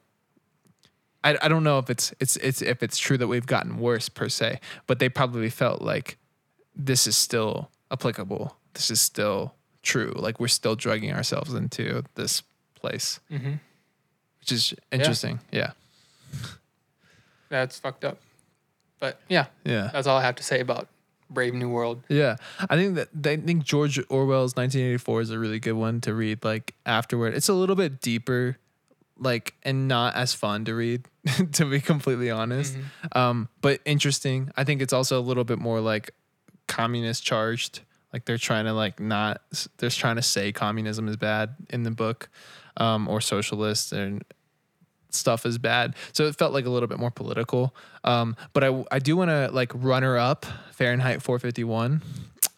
[1.22, 4.08] I I don't know if it's it's it's if it's true that we've gotten worse
[4.08, 6.16] per se, but they probably felt like
[6.74, 8.56] this is still applicable.
[8.74, 10.12] This is still true.
[10.16, 12.42] Like we're still drugging ourselves into this
[12.74, 13.54] place Mm-hmm.
[14.40, 15.40] which is interesting.
[15.52, 15.72] Yeah.
[17.48, 18.18] That's fucked up.
[18.98, 19.90] But yeah, yeah.
[19.92, 20.88] that's all I have to say about
[21.34, 22.02] Brave New World.
[22.08, 22.36] Yeah.
[22.58, 26.44] I think that I think George Orwell's 1984 is a really good one to read
[26.44, 27.34] like afterward.
[27.34, 28.56] It's a little bit deeper
[29.18, 31.06] like and not as fun to read
[31.52, 32.76] to be completely honest.
[33.12, 34.50] Um but interesting.
[34.56, 36.12] I think it's also a little bit more like
[36.66, 37.80] communist charged.
[38.12, 39.42] Like they're trying to like not
[39.78, 42.28] they're trying to say communism is bad in the book
[42.76, 44.24] um or socialist and
[45.14, 45.94] stuff is bad.
[46.12, 47.74] So it felt like a little bit more political.
[48.04, 52.02] Um, but I I do want to like runner up Fahrenheit 451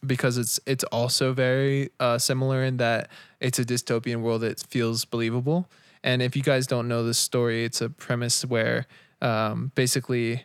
[0.04, 3.08] because it's it's also very uh, similar in that
[3.40, 5.68] it's a dystopian world that feels believable.
[6.02, 8.86] And if you guys don't know this story, it's a premise where
[9.20, 10.44] um, basically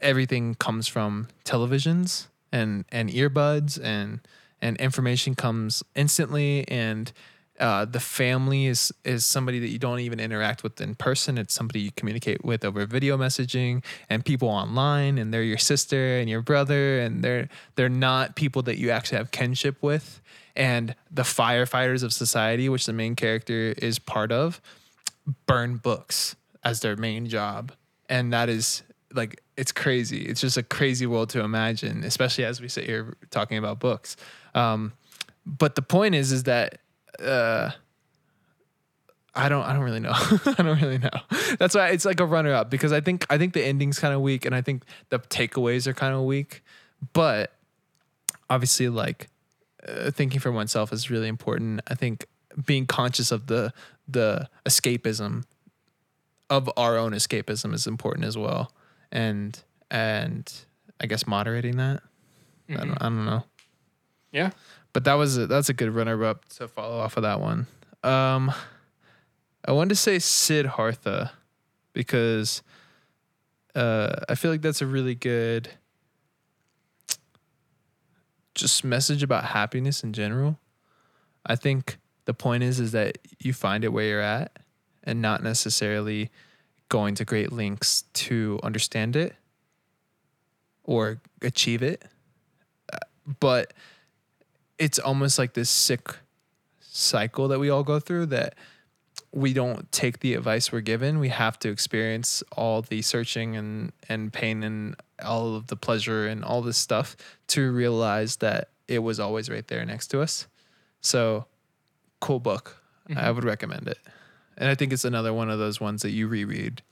[0.00, 4.20] everything comes from televisions and and earbuds and
[4.60, 7.12] and information comes instantly and
[7.60, 11.38] uh, the family is is somebody that you don't even interact with in person.
[11.38, 16.18] It's somebody you communicate with over video messaging and people online, and they're your sister
[16.18, 20.20] and your brother, and they're they're not people that you actually have kinship with.
[20.56, 24.60] And the firefighters of society, which the main character is part of,
[25.46, 27.72] burn books as their main job,
[28.08, 28.82] and that is
[29.14, 30.22] like it's crazy.
[30.22, 34.16] It's just a crazy world to imagine, especially as we sit here talking about books.
[34.54, 34.92] Um,
[35.44, 36.78] but the point is, is that
[37.20, 37.70] uh,
[39.34, 40.12] I don't, I don't really know.
[40.14, 41.10] I don't really know.
[41.58, 44.14] That's why it's like a runner up because I think, I think the ending's kind
[44.14, 46.62] of weak, and I think the takeaways are kind of weak.
[47.12, 47.52] But
[48.50, 49.28] obviously, like
[49.86, 51.80] uh, thinking for oneself is really important.
[51.88, 52.26] I think
[52.66, 53.72] being conscious of the
[54.06, 55.44] the escapism
[56.50, 58.72] of our own escapism is important as well,
[59.10, 59.58] and
[59.90, 60.52] and
[61.00, 62.02] I guess moderating that.
[62.70, 63.44] I, don't, I don't know
[64.30, 64.50] Yeah.
[64.92, 67.66] But that was a, that's a good runner up to follow off of that one.
[68.02, 68.52] Um,
[69.64, 71.32] I wanted to say Siddhartha
[71.92, 72.62] because
[73.74, 75.70] uh, I feel like that's a really good
[78.54, 80.58] just message about happiness in general.
[81.46, 84.58] I think the point is is that you find it where you're at
[85.04, 86.30] and not necessarily
[86.88, 89.34] going to great lengths to understand it
[90.84, 92.04] or achieve it.
[92.92, 92.98] Uh,
[93.40, 93.72] But
[94.82, 96.16] it's almost like this sick
[96.80, 98.56] cycle that we all go through that
[99.30, 101.20] we don't take the advice we're given.
[101.20, 106.26] We have to experience all the searching and, and pain and all of the pleasure
[106.26, 107.16] and all this stuff
[107.46, 110.48] to realize that it was always right there next to us.
[111.00, 111.46] So,
[112.20, 112.82] cool book.
[113.08, 113.34] I mm-hmm.
[113.36, 113.98] would recommend it.
[114.58, 116.82] And I think it's another one of those ones that you reread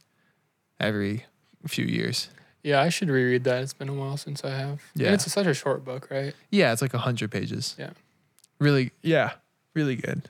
[0.78, 1.24] every
[1.66, 2.28] few years.
[2.62, 3.62] Yeah, I should reread that.
[3.62, 4.82] It's been a while since I have.
[4.94, 5.06] Yeah.
[5.06, 6.34] And it's such a short book, right?
[6.50, 7.74] Yeah, it's like 100 pages.
[7.78, 7.90] Yeah.
[8.58, 9.32] Really, yeah,
[9.74, 10.28] really good.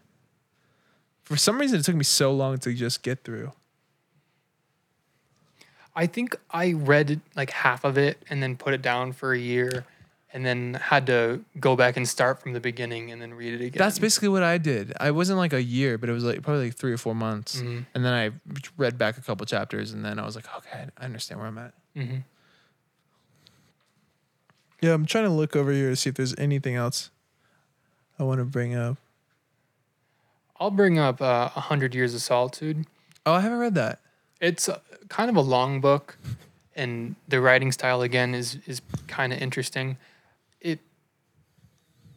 [1.25, 3.53] For some reason, it took me so long to just get through.
[5.95, 9.39] I think I read like half of it and then put it down for a
[9.39, 9.85] year
[10.33, 13.65] and then had to go back and start from the beginning and then read it
[13.65, 13.79] again.
[13.79, 14.93] That's basically what I did.
[15.01, 17.61] I wasn't like a year, but it was like probably like three or four months.
[17.61, 17.87] Mhm.
[17.95, 18.31] And then I
[18.77, 21.59] read back a couple chapters, and then I was like, okay, I understand where I'm
[21.59, 21.75] at.
[21.95, 22.19] Hmm
[24.81, 27.11] Yeah, I'm trying to look over here to see if there's anything else
[28.19, 28.97] I want to bring up.
[30.59, 32.87] I'll bring up uh, A Hundred Years of Solitude.
[33.25, 34.01] Oh, I haven't read that.
[34.41, 36.17] It's uh, kind of a long book,
[36.77, 39.97] and the writing style again is is kind of interesting.
[40.61, 40.81] It,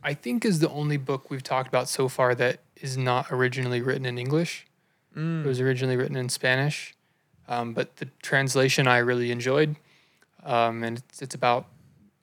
[0.04, 3.82] I think, is the only book we've talked about so far that is not originally
[3.82, 4.66] written in English.
[5.16, 6.96] It was originally written in Spanish,
[7.48, 9.76] um, but the translation I really enjoyed,
[10.44, 11.68] um, and it's, it's about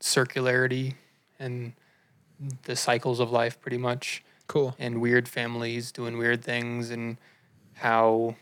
[0.00, 0.94] circularity
[1.38, 1.72] and
[2.64, 4.74] the cycles of life, pretty much Cool.
[4.78, 7.18] and weird families doing weird things and
[7.74, 8.37] how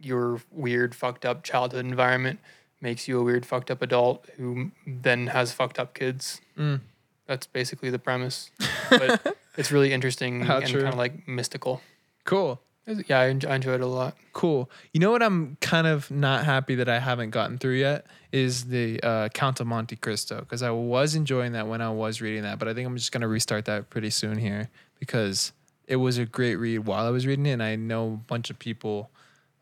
[0.00, 2.40] your weird fucked up childhood environment
[2.80, 6.40] makes you a weird fucked up adult who then has fucked up kids.
[6.58, 6.80] Mm.
[7.26, 8.50] That's basically the premise.
[8.90, 11.80] But it's really interesting How and kind of like mystical.
[12.24, 12.60] Cool.
[12.86, 14.16] Yeah, I, I enjoyed it a lot.
[14.32, 14.70] Cool.
[14.92, 18.66] You know what I'm kind of not happy that I haven't gotten through yet is
[18.66, 22.42] the uh, Count of Monte Cristo because I was enjoying that when I was reading
[22.42, 24.68] that, but I think I'm just gonna restart that pretty soon here
[24.98, 25.52] because
[25.86, 28.50] it was a great read while I was reading it, and I know a bunch
[28.50, 29.10] of people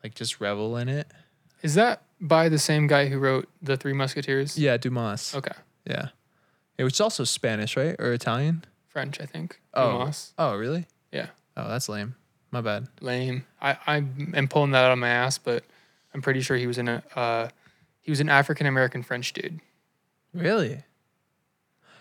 [0.03, 1.07] like just revel in it.
[1.61, 4.57] Is that by the same guy who wrote The Three Musketeers?
[4.57, 5.33] Yeah, Dumas.
[5.35, 5.55] Okay.
[5.85, 6.09] Yeah.
[6.77, 8.65] It was also Spanish, right, or Italian?
[8.87, 9.59] French, I think.
[9.73, 9.99] Oh.
[9.99, 10.33] Dumas.
[10.37, 10.87] Oh, really?
[11.11, 11.27] Yeah.
[11.55, 12.15] Oh, that's lame.
[12.53, 12.87] My bad.
[13.01, 13.45] lame.
[13.59, 13.95] I I
[14.35, 15.63] am pulling that out of my ass, but
[16.13, 17.49] I'm pretty sure he was in a uh,
[18.01, 19.59] he was an African American French dude.
[20.33, 20.83] Really?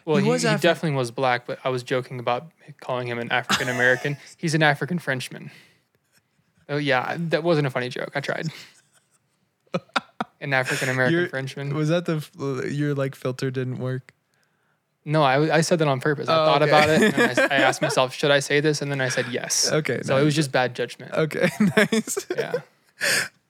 [0.05, 3.07] Well, He he, was he Afri- definitely was black, but I was joking about calling
[3.09, 4.17] him an African American.
[4.37, 5.51] He's an African Frenchman.
[6.69, 8.11] Oh yeah, that wasn't a funny joke.
[8.15, 8.49] I tried.
[10.41, 11.73] An African American Frenchman.
[11.75, 14.13] Was that the your like filter didn't work?
[15.05, 16.29] No, I, I said that on purpose.
[16.29, 16.71] I Oh, thought okay.
[16.71, 18.83] about it, and I, I asked myself, should I say this?
[18.83, 19.71] And then I said yes.
[19.73, 21.13] Okay, So it was just bad judgment.
[21.13, 22.27] Okay, nice.
[22.37, 22.53] Yeah.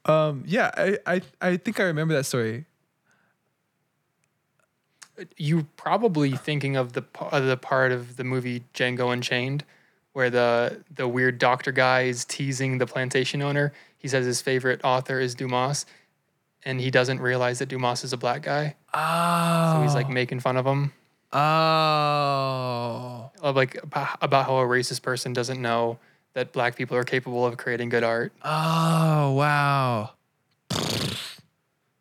[0.07, 2.65] Um, yeah, I, I, I think I remember that story.
[5.37, 9.63] You're probably thinking of the of the part of the movie Django Unchained,
[10.15, 13.73] where the the weird doctor guy is teasing the plantation owner.
[13.99, 15.85] He says his favorite author is Dumas,
[16.65, 18.75] and he doesn't realize that Dumas is a black guy.
[18.95, 20.93] Oh, So he's like making fun of him,
[21.33, 25.99] oh, of like about how a racist person doesn't know
[26.35, 28.33] that black people are capable of creating good art.
[28.45, 30.11] oh, wow.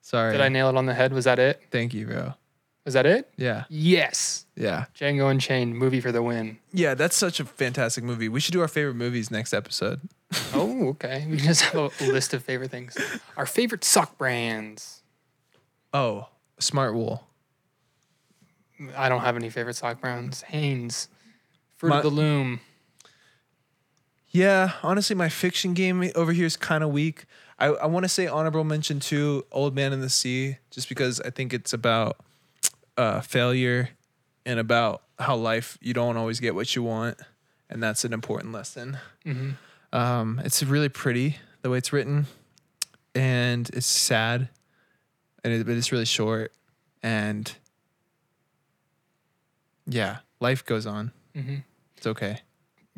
[0.02, 0.32] Sorry.
[0.34, 1.14] Did I nail it on the head?
[1.14, 1.62] Was that it?
[1.72, 2.34] Thank you, bro.
[2.86, 3.30] Was that it?
[3.38, 4.46] Yeah, Yes.
[4.56, 6.58] yeah, Django Unchained, movie for the win.
[6.74, 6.96] yeah.
[6.96, 8.28] That's such a fantastic movie.
[8.28, 10.02] We should do our favorite movies next episode.
[10.54, 11.28] Oh, okay.
[11.30, 12.98] We just have a list of favorite things.
[13.36, 15.02] Our favorite sock brands.
[15.94, 17.28] Oh, Smart Wool.
[18.96, 20.42] I don't have any favorite sock brands.
[20.42, 21.08] Hanes,
[21.78, 22.60] Fruit My- of the Loom.
[24.30, 27.26] Yeah, honestly, my fiction game over here is kind of weak.
[27.60, 31.20] I, I want to say honorable mention to Old Man in the Sea, just because
[31.22, 32.18] I think it's about
[32.98, 33.90] uh, failure
[34.46, 37.18] and about how life you don't always get what you want,
[37.70, 38.98] and that's an important lesson.
[39.26, 39.52] hmm
[39.92, 42.26] Um, it's really pretty the way it's written,
[43.14, 44.48] and it's sad,
[45.44, 46.54] and it, but it's really short,
[47.04, 47.54] and
[49.86, 51.12] yeah, life goes on.
[51.36, 51.58] hmm
[51.98, 52.40] It's okay.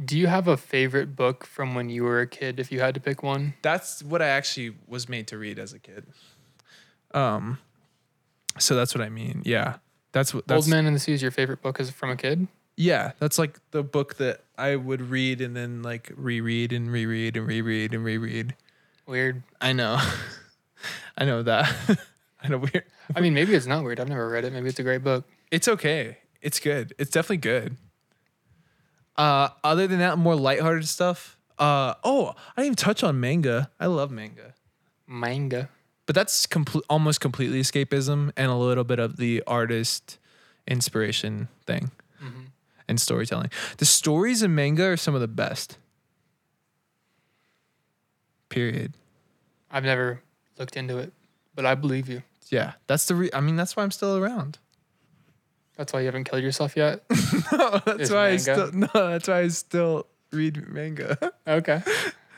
[0.04, 2.60] Do you have a favorite book from when you were a kid?
[2.60, 5.72] If you had to pick one, That's what I actually was made to read as
[5.74, 6.08] a kid.
[7.14, 7.60] Um,
[8.58, 9.44] so that's what I mean.
[9.46, 9.76] Yeah,
[10.12, 12.16] that's what that's Old Man in the Sea is your favorite book as from a
[12.16, 12.48] kid.
[12.76, 13.12] yeah.
[13.20, 17.46] That's like the book that I would read and then like reread and reread and
[17.48, 18.56] reread and reread.
[19.06, 19.44] Weird.
[19.62, 20.00] I know,
[21.18, 21.72] I know that.
[22.44, 22.84] I know weird.
[23.16, 24.00] I mean, maybe it's not weird.
[24.00, 24.52] I've never read it.
[24.54, 25.26] Maybe it's a great book.
[25.52, 26.18] It's okay.
[26.44, 26.94] It's good.
[27.00, 27.78] It's definitely good.
[29.16, 31.38] Uh, other than that, more lighthearted stuff.
[31.58, 33.70] Uh, oh, I didn't even touch on manga.
[33.80, 34.54] I love manga,
[35.08, 35.70] Manga.
[36.06, 40.18] but that's complete, almost completely escapism and a little bit of the artist
[40.68, 42.44] inspiration thing hmm
[42.90, 43.50] and storytelling.
[43.78, 45.78] The stories in manga are some of the best.
[48.50, 48.94] Period.
[49.72, 50.22] I've never
[50.60, 51.14] looked into it,
[51.56, 52.24] but I believe you.
[52.50, 53.16] Yeah, that's the.
[53.16, 54.60] Re- I mean, that's why I'm still around.
[55.76, 57.04] That's why you haven't killed yourself yet.
[57.52, 58.40] no, that's Is why I manga?
[58.40, 58.72] still.
[58.74, 61.18] No, that's why I still read manga.
[61.48, 61.82] okay.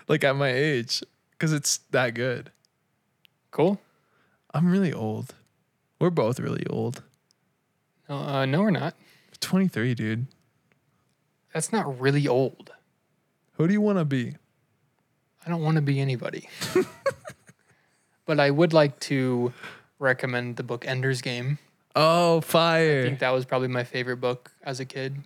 [0.08, 2.52] like at my age because it's that good.
[3.52, 3.80] Cool.
[4.54, 5.34] I'm really old.
[6.00, 7.04] We're both really old.
[8.08, 8.96] No, uh, no, we're not.
[9.42, 10.28] 23, dude.
[11.54, 12.72] That's not really old.
[13.54, 14.36] Who do you want to be?
[15.46, 16.50] I don't want to be anybody.
[18.26, 19.54] but I would like to
[20.00, 21.60] recommend the book Ender's Game.
[21.96, 23.02] Oh, fire!
[23.02, 25.18] I think that was probably my favorite book as a kid,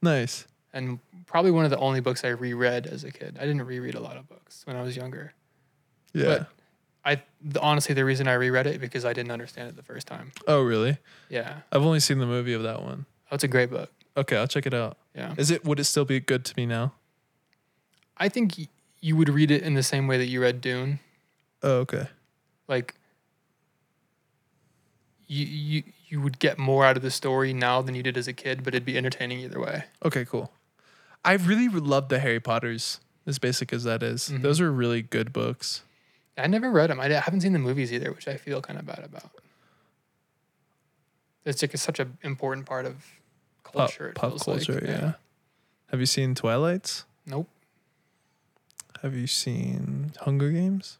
[0.00, 0.46] Nice.
[0.72, 3.36] and probably one of the only books I reread as a kid.
[3.40, 5.32] I didn't reread a lot of books when I was younger.
[6.12, 6.24] Yeah.
[6.24, 6.48] But
[7.04, 10.06] I the, honestly, the reason I reread it because I didn't understand it the first
[10.06, 10.32] time.
[10.46, 10.98] oh, really?
[11.28, 13.06] Yeah, I've only seen the movie of that one.
[13.30, 13.90] oh, it's a great book.
[14.16, 14.96] Okay, I'll check it out.
[15.14, 16.92] Yeah, Is it would it still be good to me now?
[18.16, 18.68] I think y-
[19.00, 21.00] you would read it in the same way that you read Dune.
[21.62, 22.06] Oh, okay.
[22.68, 22.94] Like
[25.26, 28.28] you you you would get more out of the story now than you did as
[28.28, 29.84] a kid, but it'd be entertaining either way.
[30.04, 30.52] Okay, cool.
[31.24, 34.28] I really loved the Harry Potters, as basic as that is.
[34.28, 34.42] Mhm.
[34.42, 35.82] Those are really good books.
[36.38, 37.00] I never read them.
[37.00, 39.30] I haven't seen the movies either, which I feel kind of bad about.
[41.44, 43.04] It's like such an important part of
[43.64, 44.08] Pop, culture.
[44.08, 44.66] it pop feels like.
[44.66, 45.12] culture, yeah.
[45.90, 47.04] Have you seen Twilights?
[47.26, 47.48] Nope.
[49.02, 50.98] Have you seen Hunger Games?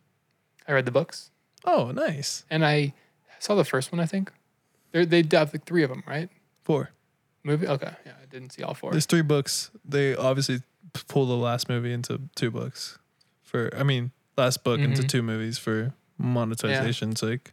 [0.68, 1.30] I read the books,
[1.64, 2.44] Oh, nice.
[2.50, 2.92] and I
[3.46, 4.00] saw the first one.
[4.00, 4.32] I think
[4.92, 6.28] They're, they have like three of them, right?
[6.64, 6.90] Four.
[7.44, 7.68] Movie.
[7.68, 8.90] Okay, yeah, I didn't see all four.
[8.90, 9.70] There's three books.
[9.84, 10.58] They obviously
[10.92, 12.98] p- pull the last movie into two books.
[13.44, 15.08] For I mean, last book into Mhm.
[15.08, 17.52] two movies for monetization's sake.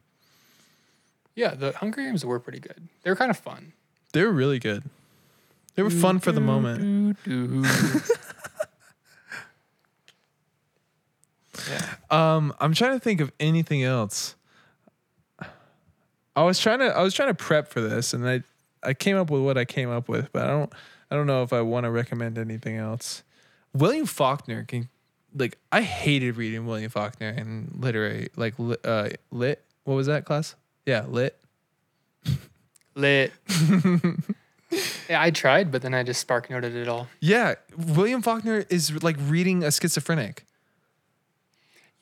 [1.36, 2.88] yeah, the Hunger Games were pretty good.
[3.04, 3.74] They were kind of fun.
[4.14, 4.84] They were really good.
[5.76, 7.18] They were fun for the moment.
[11.70, 11.96] yeah.
[12.10, 14.36] Um, I'm trying to think of anything else.
[16.36, 18.44] I was trying to I was trying to prep for this, and I
[18.82, 20.74] I came up with what I came up with, but I don't
[21.12, 23.24] I don't know if I want to recommend anything else.
[23.74, 24.90] William Faulkner can
[25.36, 29.64] like I hated reading William Faulkner in literary like uh lit.
[29.84, 30.56] What was that class?
[30.86, 31.38] Yeah, lit.
[32.96, 33.34] Lit.
[35.10, 37.08] yeah, I tried, but then I just spark noted it all.
[37.20, 40.46] Yeah, William Faulkner is like reading a schizophrenic.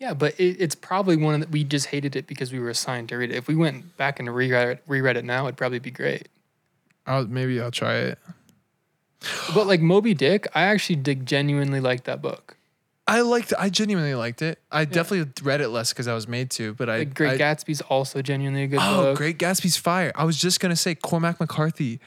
[0.01, 3.09] Yeah, but it, it's probably one that we just hated it because we were assigned
[3.09, 3.35] to read it.
[3.35, 6.27] If we went back and reread it, reread it now, it'd probably be great.
[7.05, 8.19] I'll maybe I'll try it.
[9.53, 12.57] But like Moby Dick, I actually did genuinely like that book.
[13.07, 13.53] I liked.
[13.59, 14.57] I genuinely liked it.
[14.71, 16.99] I definitely read it less because I was made to, but I.
[16.99, 19.17] Like Great I, Gatsby's also genuinely a good Oh, book.
[19.17, 20.11] Great Gatsby's fire!
[20.15, 21.99] I was just gonna say Cormac McCarthy,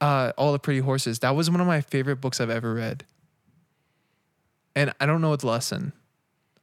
[0.00, 1.18] uh, All the Pretty Horses.
[1.18, 3.04] That was one of my favorite books I've ever read.
[4.74, 5.92] And I don't know its lesson.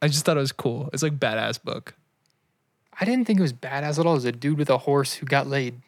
[0.01, 0.89] I just thought it was cool.
[0.93, 1.95] It's like badass book.
[2.99, 4.13] I didn't think it was badass at all.
[4.13, 5.81] It was a dude with a horse who got laid.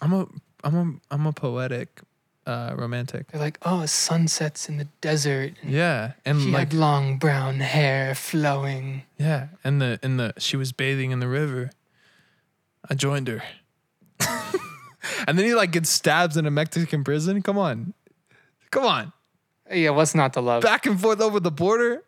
[0.00, 0.26] I'm a
[0.62, 2.00] I'm a I'm a poetic,
[2.46, 3.28] uh, romantic.
[3.28, 5.54] They're like, oh, sunsets in the desert.
[5.62, 9.02] And Yeah, and She like had long brown hair flowing.
[9.18, 11.70] yeah, and the and the she was bathing in the river.
[12.88, 13.42] I joined her.
[15.26, 17.42] and then he like gets stabbed in a Mexican prison.
[17.42, 17.94] Come on,
[18.70, 19.12] come on.
[19.72, 20.62] Yeah, what's not to love?
[20.62, 22.02] back and forth over the border.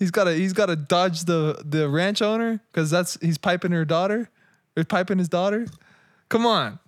[0.00, 3.70] He's got to he's got to dodge the the ranch owner because that's he's piping
[3.70, 4.30] her daughter,
[4.76, 5.66] or piping his daughter.
[6.30, 6.78] Come on.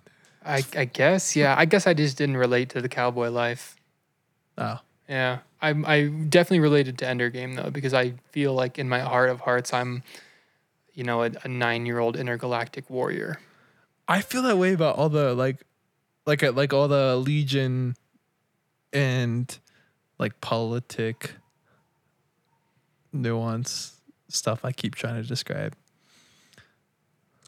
[0.43, 1.35] I, I guess.
[1.35, 3.75] Yeah, I guess I just didn't relate to the cowboy life.
[4.57, 8.89] Oh, Yeah, I I definitely related to Ender Game though because I feel like in
[8.89, 10.01] my heart of hearts I'm,
[10.93, 13.39] you know, a, a nine year old intergalactic warrior.
[14.07, 15.61] I feel that way about all the like,
[16.25, 17.95] like like all the Legion,
[18.91, 19.55] and
[20.17, 21.35] like politic
[23.13, 23.93] nuance
[24.29, 25.75] stuff I keep trying to describe.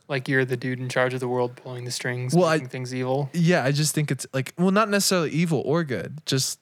[0.08, 2.70] Like you're the dude in charge of the world, pulling the strings, Well, I- making
[2.70, 3.30] things evil.
[3.34, 6.20] Yeah, I just think it's like well, not necessarily evil or good.
[6.28, 6.60] Just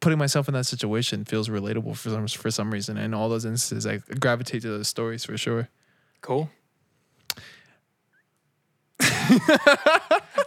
[0.00, 2.96] putting myself in that situation feels relatable for some for some reason.
[2.96, 5.68] And all those instances, I gravitate to those stories for sure.
[6.20, 6.50] Cool.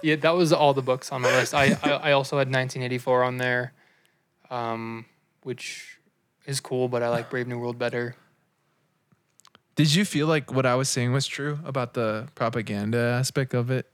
[0.02, 1.54] yeah, that was all the books on my list.
[1.54, 3.74] I, I, I also had 1984 on there,
[4.50, 5.06] um,
[5.44, 5.98] which
[6.46, 8.16] is cool, but I like Brave New World better.
[9.76, 13.72] Did you feel like what I was saying was true about the propaganda aspect of
[13.72, 13.90] it?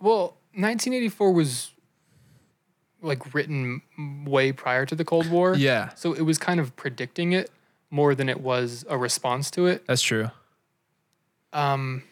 [0.00, 1.70] Well, 1984 was
[3.00, 3.82] like written
[4.26, 5.54] way prior to the Cold War.
[5.56, 7.50] Yeah, So it was kind of predicting it
[7.90, 9.84] more than it was a response to it.
[9.86, 10.30] that's true.
[11.52, 12.02] um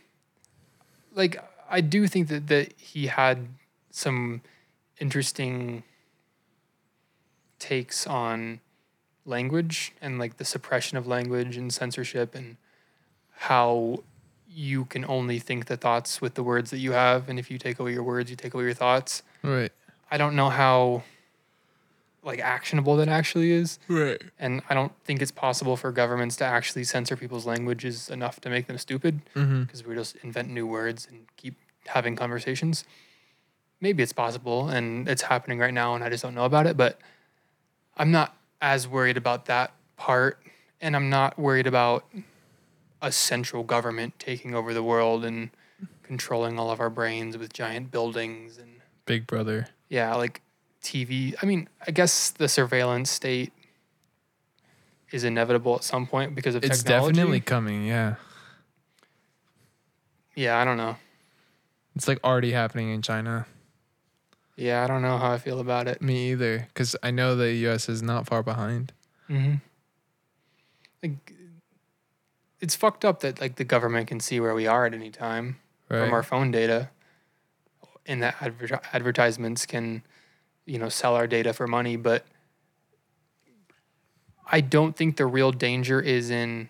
[1.14, 3.48] like I do think that that he had
[3.90, 4.42] some
[5.00, 5.82] interesting
[7.60, 8.58] takes on
[9.24, 12.56] language and like the suppression of language and censorship and
[13.36, 14.02] how
[14.52, 17.58] you can only think the thoughts with the words that you have and if you
[17.58, 19.70] take away your words you take away your thoughts Right.
[20.10, 21.04] i don't know how
[22.22, 24.20] like actionable that actually is Right.
[24.38, 28.50] and i don't think it's possible for governments to actually censor people's languages enough to
[28.50, 29.62] make them stupid Mm-hmm.
[29.62, 31.54] because we just invent new words and keep
[31.86, 32.84] having conversations.
[33.80, 36.76] Maybe it's possible and it's happening right now and I just don't know about it,
[36.76, 37.00] but
[38.00, 40.42] I'm not as worried about that part
[40.80, 42.06] and I'm not worried about
[43.02, 45.50] a central government taking over the world and
[46.02, 48.70] controlling all of our brains with giant buildings and
[49.04, 49.68] Big Brother.
[49.90, 50.40] yeah, like
[50.82, 51.34] TV.
[51.42, 53.52] I mean, I guess the surveillance state
[55.10, 57.12] is inevitable at some point because of It's technology.
[57.16, 57.84] definitely coming.
[57.86, 58.14] Yeah,
[60.34, 60.96] Yeah, I don't know.
[61.94, 63.46] it's like already happening in China.
[64.60, 66.02] Yeah, I don't know how I feel about it.
[66.02, 67.88] Me either, because I know the U.S.
[67.88, 68.92] is not far behind.
[69.30, 69.54] Mm-hmm.
[71.02, 71.32] Like,
[72.60, 75.56] it's fucked up that like the government can see where we are at any time
[75.88, 76.00] Right.
[76.04, 76.90] from our phone data,
[78.06, 80.02] and that adver- advertisements can,
[80.66, 81.96] you know, sell our data for money.
[81.96, 82.26] But
[84.46, 86.68] I don't think the real danger is in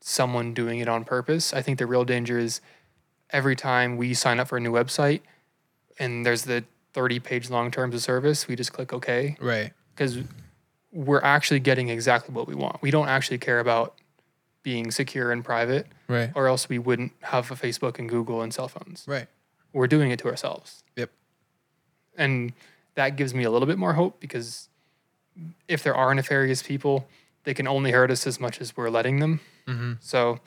[0.00, 1.52] someone doing it on purpose.
[1.52, 2.60] I think the real danger is
[3.30, 5.22] every time we sign up for a new website,
[5.98, 6.64] and there's the
[6.94, 9.72] 30 page long terms of service, we just click OK right.
[9.94, 10.18] because
[10.92, 12.82] we're actually getting exactly what we want.
[12.82, 13.94] We don't actually care about
[14.62, 16.30] being secure and private, Right.
[16.34, 19.04] or else we wouldn't have a Facebook and Google and cell phones.
[19.08, 19.26] Right.
[19.72, 20.84] We're doing it to ourselves.
[20.96, 21.10] Yep.
[22.16, 22.52] And
[22.94, 24.68] that gives me a little bit more hope because
[25.66, 27.08] if there are nefarious people,
[27.44, 29.40] they can only hurt us as much as we're letting them.
[29.66, 29.92] Mm-hmm.
[30.00, 30.38] So,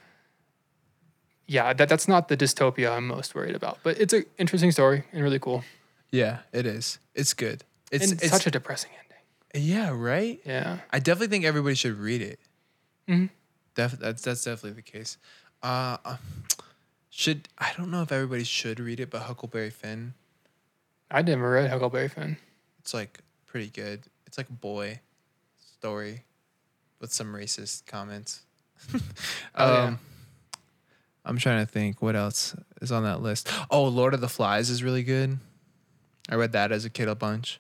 [1.47, 3.79] yeah, that, that's not the dystopia I'm most worried about.
[3.83, 5.63] But it's an interesting story and really cool.
[6.16, 6.99] Yeah, it is.
[7.13, 7.63] It's good.
[7.91, 9.68] It's, it's, such a depressing ending.
[9.70, 10.39] yeah, right.
[10.45, 10.80] Yeah.
[10.91, 12.39] I definitely think everybody should read it.
[13.07, 13.30] Mhm.
[13.76, 15.18] Def- that's that's definitely the case.
[15.61, 16.18] Uh, uh,
[17.09, 20.13] should I don't know if everybody should read it, but Huckleberry Finn,
[21.11, 22.38] I never read Huckleberry Finn.
[22.80, 24.03] it's like pretty good.
[24.26, 24.99] It's like a boy
[25.57, 26.24] story
[26.99, 28.41] with some racist comments.
[29.57, 29.84] Oh, yeah.
[29.86, 29.99] Um,
[31.24, 33.49] I'm trying to think what else is on that list.
[33.72, 35.39] Oh, Lord of the Flies is really good.
[36.30, 37.59] I read that as a kid a bunch.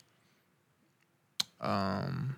[1.61, 2.35] Um,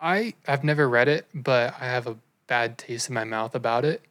[0.00, 2.16] I I've never read it, but I have a
[2.46, 4.02] bad taste in my mouth about it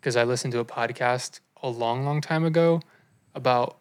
[0.00, 2.80] because I listened to a podcast a long, long time ago
[3.34, 3.76] about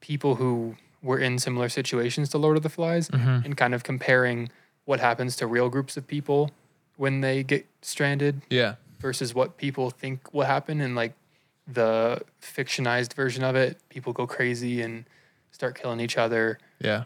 [0.00, 3.44] people who were in similar situations to Lord of the Flies Mhm.
[3.44, 4.50] and kind of comparing
[4.84, 6.50] what happens to real groups of people
[6.96, 11.12] when they get stranded yeah, versus what people think will happen and like
[11.70, 15.04] the fictionized version of it people go crazy and
[15.50, 17.04] start killing each other yeah,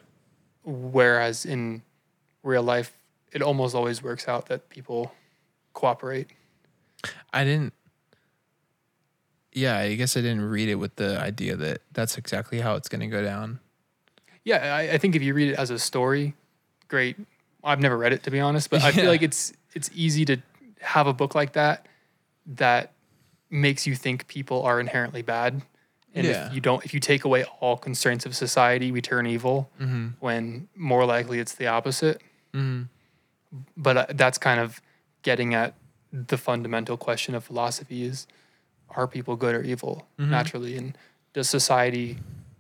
[0.65, 1.83] whereas in
[2.43, 2.93] real life
[3.33, 5.13] it almost always works out that people
[5.73, 6.29] cooperate
[7.33, 7.73] I didn't.
[9.53, 12.89] Yeah, I guess I didn't read it with the idea that that's exactly how it's
[12.89, 13.59] going to go down.
[14.45, 16.35] yeah I, I think if you read it as a story
[16.89, 17.17] great
[17.65, 18.93] i've never read it to be honest but i Yeah.
[18.93, 20.37] feel like it's it's easy to
[20.81, 21.87] have a book like that
[22.47, 22.93] that
[23.53, 25.63] makes you think people are inherently bad
[26.15, 26.47] and Yeah.
[26.49, 30.07] if you don't if you take away all constraints of society we turn evil Mm-hmm.
[30.21, 32.21] when more likely it's the opposite
[32.55, 32.83] Mm-hmm.
[33.77, 34.81] but uh, that's kind of
[35.23, 35.75] getting at
[36.13, 38.27] the fundamental question of philosophy is
[38.91, 40.29] are people good or evil Mhm.
[40.29, 40.97] naturally and
[41.35, 42.19] does society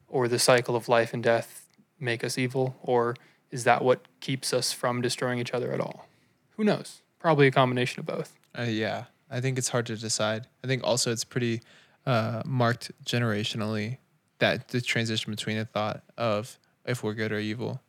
[0.09, 1.67] or the cycle of life and death
[1.99, 3.17] make us evil or
[3.51, 6.07] is that what keeps us from destroying each other at all
[6.57, 10.47] who knows probably a combination of both Uh, yeah, I think it's hard to decide.
[10.63, 11.63] I think also it's pretty
[12.07, 13.99] uh, marked generationally
[14.39, 17.81] that the transition between a thought of if we're good or evil.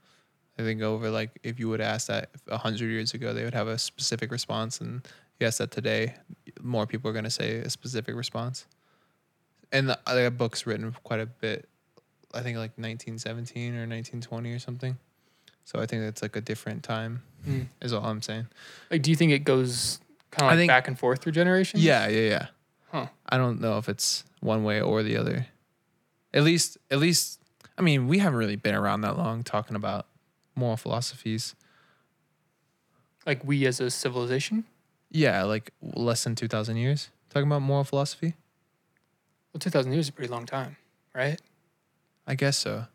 [0.58, 3.56] I think over like if you would ask that a hundred years ago, they would
[3.56, 5.06] have a specific response, and
[5.40, 6.14] yes, that today
[6.62, 8.68] more people are going to say a specific response.
[9.72, 11.68] And the, the book's written quite a bit,
[12.34, 14.96] I think like 1917 or 1920 or something.
[15.66, 17.24] So I think that's like a different time.
[17.48, 17.68] Mm.
[17.82, 18.48] Is all I'm saying.
[18.92, 20.00] Like, do you think it goes
[20.34, 21.84] kind I of like think- back and forth through generations?
[21.84, 22.46] Yeah, yeah, yeah.
[22.92, 23.08] Huh.
[23.28, 25.48] I don't know if it's one way or the other.
[26.34, 27.40] At least, at least,
[27.78, 30.06] I mean, we haven't really been around that long talking about
[30.56, 31.56] moral philosophies.
[33.26, 34.66] Like we as a civilization.
[35.10, 38.34] Yeah, like less than two thousand years talking about moral philosophy.
[39.54, 40.76] Well, two thousand years is a pretty long time,
[41.16, 41.40] right?
[42.28, 42.86] I guess so.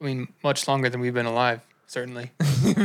[0.00, 2.32] I mean, much longer than we've been alive, certainly.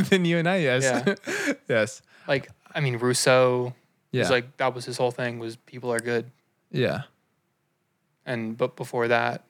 [0.10, 1.54] than you and I, yes, Yeah.
[1.70, 3.74] yes, like, I mean, Rousseau
[4.12, 6.32] yeah, was like that was his whole thing was people are good,
[6.72, 7.04] yeah,
[8.26, 9.44] and but before that,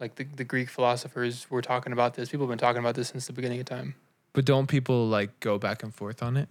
[0.00, 2.28] like the the Greek philosophers were talking about this.
[2.28, 3.94] People have been talking about this since the beginning of time.
[4.32, 6.48] but don't people like go back and forth on it?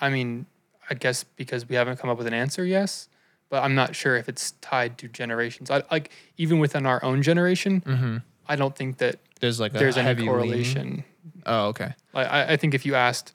[0.00, 0.46] I mean,
[0.90, 3.08] I guess because we haven't come up with an answer, yes.
[3.50, 5.70] But I'm not sure if it's tied to generations.
[5.70, 8.16] I like even within our own generation, Mm-hmm.
[8.50, 11.04] I don't think that There's like a there's any heavy leaning.
[11.48, 11.94] Oh, okay.
[12.12, 13.32] Like I, I think if you asked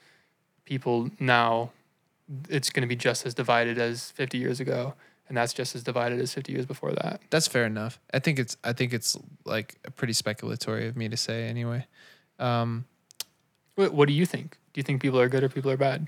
[0.65, 1.71] people now,
[2.47, 4.93] it's going to be just as divided as 50 years ago,
[5.27, 7.21] and that's just as divided as 50 years before that.
[7.31, 7.99] That's fair enough.
[8.13, 11.85] I think it's I think it's like pretty speculatory of me to say anyway.
[12.39, 12.85] Um,
[13.75, 14.57] What, what do you think?
[14.73, 16.07] Do you think people are good or people are bad?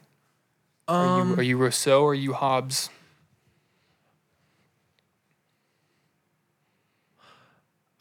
[0.87, 2.89] Are um you are you Rousseau or are you Hobbes?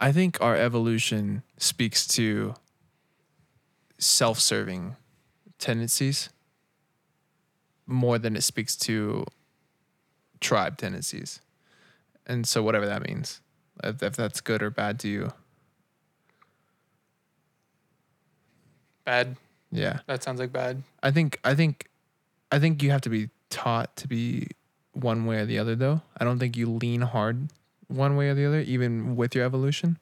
[0.00, 2.54] I think our evolution speaks to
[3.98, 4.96] self-serving
[5.58, 6.30] tendencies
[7.86, 9.24] more than it speaks to
[10.40, 11.40] tribe tendencies.
[12.26, 13.40] And so whatever that means.
[13.82, 15.32] If, if that's good or bad to you.
[19.04, 19.36] Bad.
[19.70, 20.00] Yeah.
[20.06, 20.82] That sounds like bad.
[21.02, 21.88] I think I think
[22.50, 24.48] I think you have to be taught to be
[24.92, 26.00] one way or the other though.
[26.16, 27.48] I don't think you lean hard
[27.88, 29.98] one way or the other even with your evolution.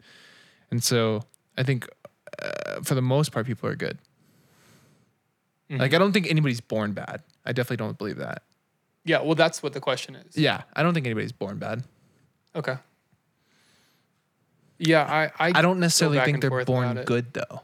[0.70, 1.22] And so
[1.57, 1.88] I think
[2.40, 3.99] uh, for the most part people are good.
[5.70, 5.79] Mhm.
[5.81, 7.23] Like I don't think anybody's born bad.
[7.45, 8.43] I definitely don't believe that.
[9.05, 9.20] yeah.
[9.20, 10.37] Well, that's what the question is.
[10.37, 11.83] Yeah, I don't think anybody's born bad.
[12.55, 12.77] Okay.
[14.79, 17.62] Yeah, I I, I don't necessarily think they're born good though.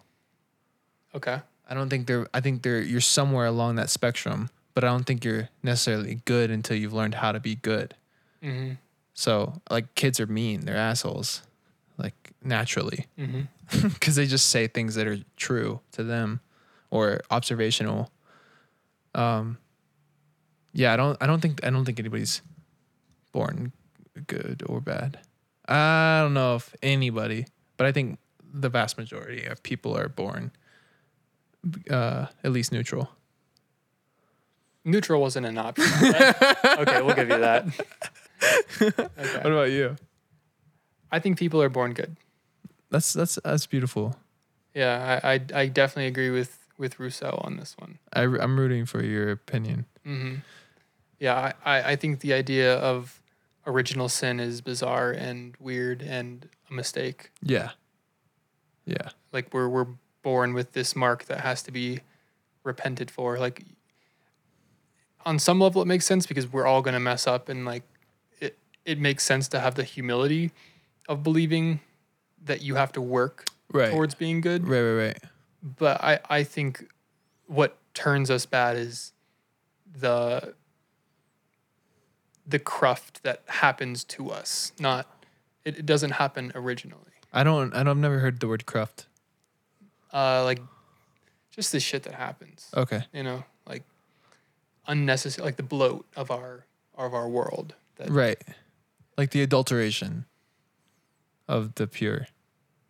[1.14, 1.40] okay.
[1.70, 5.04] I don't think they're I think they're you're somewhere along that spectrum, but I don't
[5.04, 7.94] think you're necessarily good until you've learned how to be good.
[8.42, 8.74] Mm-hmm.
[9.14, 11.42] So like kids are mean, they're assholes,
[12.48, 13.88] naturally, Mm-hmm.
[13.88, 16.40] because they just say things that are true to them
[16.90, 18.10] or observational.
[19.14, 19.58] Um,
[20.72, 22.40] yeah, I don't, I don't think, I don't think anybody's
[23.32, 23.72] born
[24.26, 25.18] good or bad.
[25.68, 27.46] I don't know if anybody,
[27.76, 28.18] but I think
[28.52, 30.50] the vast majority of people are born
[31.90, 33.10] uh, at least neutral.
[34.84, 35.84] Neutral wasn't an option.
[36.64, 37.66] okay, we'll give you that.
[38.80, 39.40] Okay.
[39.42, 39.96] about you?
[41.10, 42.16] I think people are born good.
[42.90, 44.16] That's that's that's beautiful.
[44.74, 47.98] Yeah, I, I, I definitely agree with, with Rousseau on this one.
[48.12, 49.86] I, I'm rooting for your opinion.
[50.06, 50.36] Mm-hmm.
[51.18, 53.20] Yeah, I, I, I think the idea of
[53.66, 57.30] original sin is bizarre and weird and a mistake.
[57.42, 57.70] Yeah.
[58.84, 59.10] Yeah.
[59.32, 59.88] Like we're we're
[60.22, 62.00] born with this mark that has to be
[62.62, 63.38] repented for.
[63.38, 63.64] Like
[65.26, 67.82] on some level, it makes sense because we're all gonna mess up, and like
[68.40, 70.52] it it makes sense to have the humility
[71.08, 71.80] of believing
[72.44, 73.90] that you have to work Right.
[73.90, 74.66] towards being good.
[74.66, 75.18] Right, right, right.
[75.62, 76.86] but I, I think
[77.46, 79.12] what turns us bad is
[80.00, 80.54] the
[82.46, 85.06] the cruft that happens to us not
[85.64, 89.06] it, it doesn't happen originally I don't I don't I've never heard the word cruft.
[90.12, 90.60] uh like
[91.50, 93.02] just the shit that happens Okay.
[93.12, 93.82] you know like
[94.86, 96.64] unnecessary like the bloat of our
[96.96, 98.38] of our world that Right.
[99.16, 100.24] Like the adulteration
[101.48, 102.26] of the pure.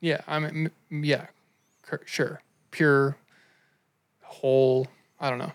[0.01, 1.27] yeah i mean m- yeah
[1.83, 3.17] cur- sure pure
[4.23, 4.87] whole
[5.21, 5.53] i don't know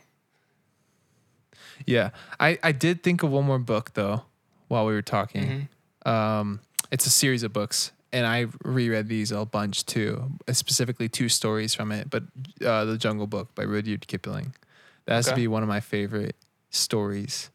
[1.85, 2.11] Yeah.
[2.39, 4.23] I I did think of one more book though
[4.67, 5.67] while we were talking.
[6.05, 6.09] Mhm.
[6.09, 6.59] Um
[6.91, 11.27] it's a series of books and I reread these a bunch too, uh, specifically two
[11.29, 12.23] stories from it, but
[12.63, 14.53] uh, the Jungle Book by Rudyard Kipling.
[15.05, 16.35] That has to be one of my favorite
[16.69, 17.49] stories.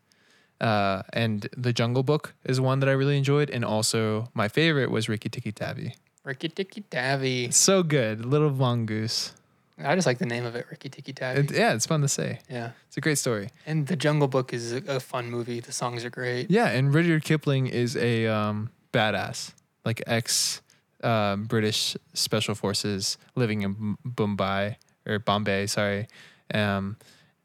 [0.61, 4.91] Uh, and the Jungle Book is one that I really enjoyed, and also my favorite
[4.91, 5.95] was Rikki Tikki Tavi.
[6.25, 9.33] rikki tikki tavi so good, little mongoose.
[9.79, 12.09] i just like the name of it rikki tikki tavi It, yeah, it's fun to
[12.09, 12.41] say.
[12.51, 13.49] yeah It's a great story.
[13.67, 15.61] And The Jungle Book is a, a fun movie.
[15.61, 16.51] The songs are great.
[16.51, 19.53] Yeah, and Rudyard Kipling is a um, badass,
[19.85, 20.61] like ex
[21.05, 25.67] um, British special forces living in Mumbai or Bombay.
[25.69, 26.09] Sorry,
[26.53, 26.97] um,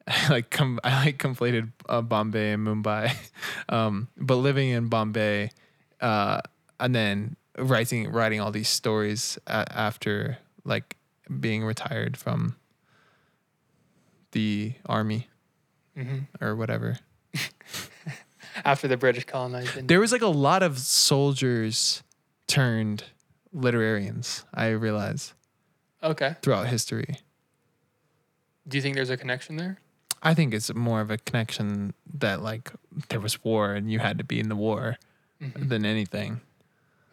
[0.08, 3.16] I like com- I like conflated uh, Bombay and Mumbai,
[3.70, 5.52] um, but living in Bombay,
[6.02, 6.42] uh,
[6.80, 10.98] and then writing writing all these stories a- after like
[11.40, 12.56] being retired from
[14.32, 15.28] the army
[15.96, 16.98] hmm or whatever.
[18.66, 22.04] After the British colonized There was like a lot of soldiers
[22.48, 23.06] turned
[23.56, 25.34] literarians, I realize,
[26.04, 26.36] Okay.
[26.42, 27.18] throughout history.
[28.68, 29.80] Do you think there's a connection there?
[30.24, 32.72] I think it's more of a connection that like
[33.10, 34.98] there was war and you had to be in the war
[35.42, 35.68] Mhm.
[35.70, 36.40] than anything.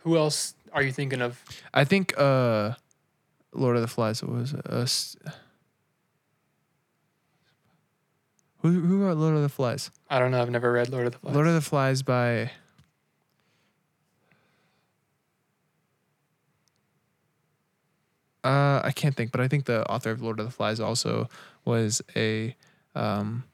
[0.05, 1.43] Who else are you thinking of?
[1.75, 2.75] I think uh
[3.53, 4.87] Lord of the Flies was uh,
[8.59, 9.91] who who wrote Lord of the Flies?
[10.09, 10.41] I don't know.
[10.41, 11.35] I've never read Lord of the Flies.
[11.35, 12.53] Lord of the Flies by
[18.43, 21.29] Uh, I can't think, but I think the author of Lord of the Flies also
[21.65, 22.57] was a
[22.95, 23.45] um,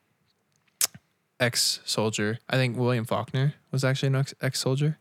[1.40, 2.38] ex-soldier.
[2.48, 4.98] I think William Faulkner was actually an ex- ex-soldier.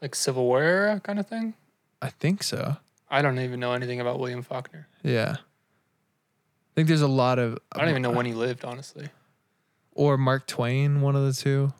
[0.00, 1.54] like Civil War era kind of thing.
[2.00, 2.76] I think so.
[3.10, 4.88] I don't even know anything about William Faulkner.
[5.02, 5.36] Yeah.
[5.38, 7.58] I think there's a lot of.
[7.72, 9.08] I don't even know when he lived, honestly.
[9.92, 11.72] Or Mark Twain, one of the two.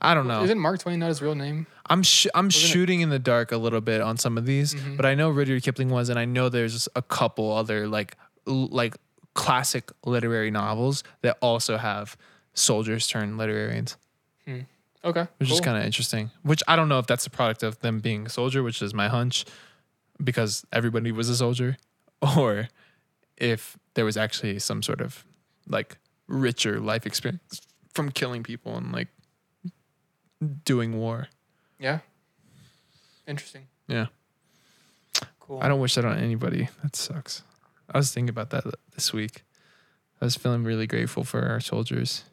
[0.00, 0.42] I don't know.
[0.42, 1.66] Isn't Mark Twain not his real name?
[1.86, 4.44] I'm sh- I'm Wasn't it- shooting in the dark a little bit on some of
[4.46, 4.96] these, Mhm.
[4.96, 8.16] but I know Rudyard Kipling was, and I know there's a couple other like
[8.48, 8.96] l- like
[9.34, 12.16] classic literary novels that also have
[12.54, 13.96] soldiers turn literarians,
[14.46, 14.60] hmm.
[15.04, 15.26] Okay.
[15.38, 16.30] which is kind of interesting.
[16.42, 18.94] Which I don't know if that's a product of them being a soldier, which is
[18.94, 19.44] my hunch,
[20.22, 21.76] because everybody was a soldier,
[22.36, 22.68] or
[23.36, 25.24] if there was actually some sort of
[25.68, 27.60] like richer life experience
[27.92, 29.08] from killing people and like
[30.64, 31.28] doing war.
[31.78, 32.00] Yeah.
[33.26, 33.66] Interesting.
[33.88, 34.06] Yeah.
[35.40, 35.60] Cool.
[35.60, 36.68] I don't wish that on anybody.
[36.82, 37.42] That sucks.
[37.90, 38.64] I was thinking about that
[38.94, 39.42] this week.
[40.20, 42.24] I was feeling really grateful for our soldiers.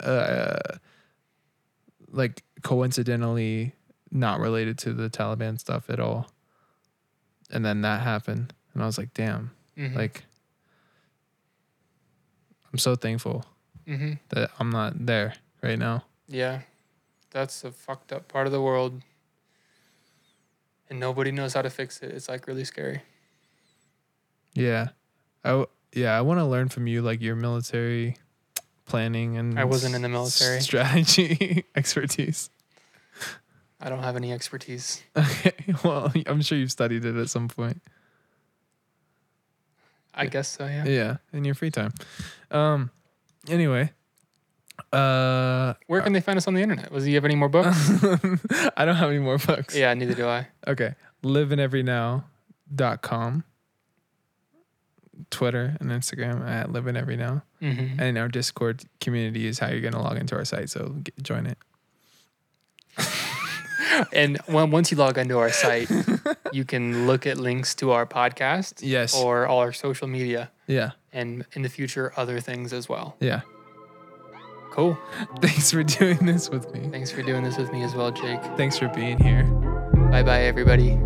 [0.00, 0.56] Uh,
[2.10, 3.74] like coincidentally,
[4.10, 6.30] not related to the Taliban stuff at all.
[7.50, 9.94] And then that happened, and I was like, "Damn!" Mhm.
[9.94, 10.24] Like,
[12.72, 13.44] I'm so thankful
[13.86, 14.18] Mhm.
[14.30, 16.04] that I'm not there right now.
[16.26, 16.62] Yeah.
[17.30, 19.02] That's a fucked up part of the world.
[20.90, 22.10] And nobody knows how to fix it.
[22.12, 23.02] It's like really scary.
[24.58, 24.88] Yeah,
[25.44, 28.16] I w- yeah I want to learn from you like your military
[28.86, 30.60] planning and I wasn't in the military.
[30.60, 32.50] strategy expertise.
[33.80, 35.02] I don't have any expertise.
[35.16, 35.52] Okay,
[35.84, 37.80] well I'm sure you've studied it at some point.
[40.14, 40.84] I guess so, yeah.
[40.84, 41.92] Yeah, in your free time.
[42.50, 42.90] Um.
[43.48, 43.92] Anyway,
[44.92, 46.90] uh, Where can they find us on the internet?
[46.90, 47.88] Was he have any more books?
[48.76, 49.76] I don't have any more books.
[49.76, 50.48] yeah, neither do I.
[50.66, 50.96] Okay.
[51.22, 53.44] Liveineverynow.com.
[55.30, 57.42] Twitter and Instagram at liveineverynow.
[57.62, 58.00] Mm-hmm.
[58.00, 60.70] And our Discord community is how you're going to log into our site.
[60.70, 61.58] So get, join it.
[64.12, 65.90] And when, once you log onto our site,
[66.52, 69.16] you can look at links to our podcast Yes.
[69.16, 70.92] or all our social media yeah.
[71.12, 73.16] and in the future, other things as well.
[73.20, 73.40] Yeah.
[74.70, 74.96] Cool.
[75.40, 76.88] Thanks for doing this with me.
[76.90, 78.42] Thanks for doing this with me as well, Jake.
[78.56, 79.44] Thanks for being here.
[80.10, 80.96] Bye bye, everybody.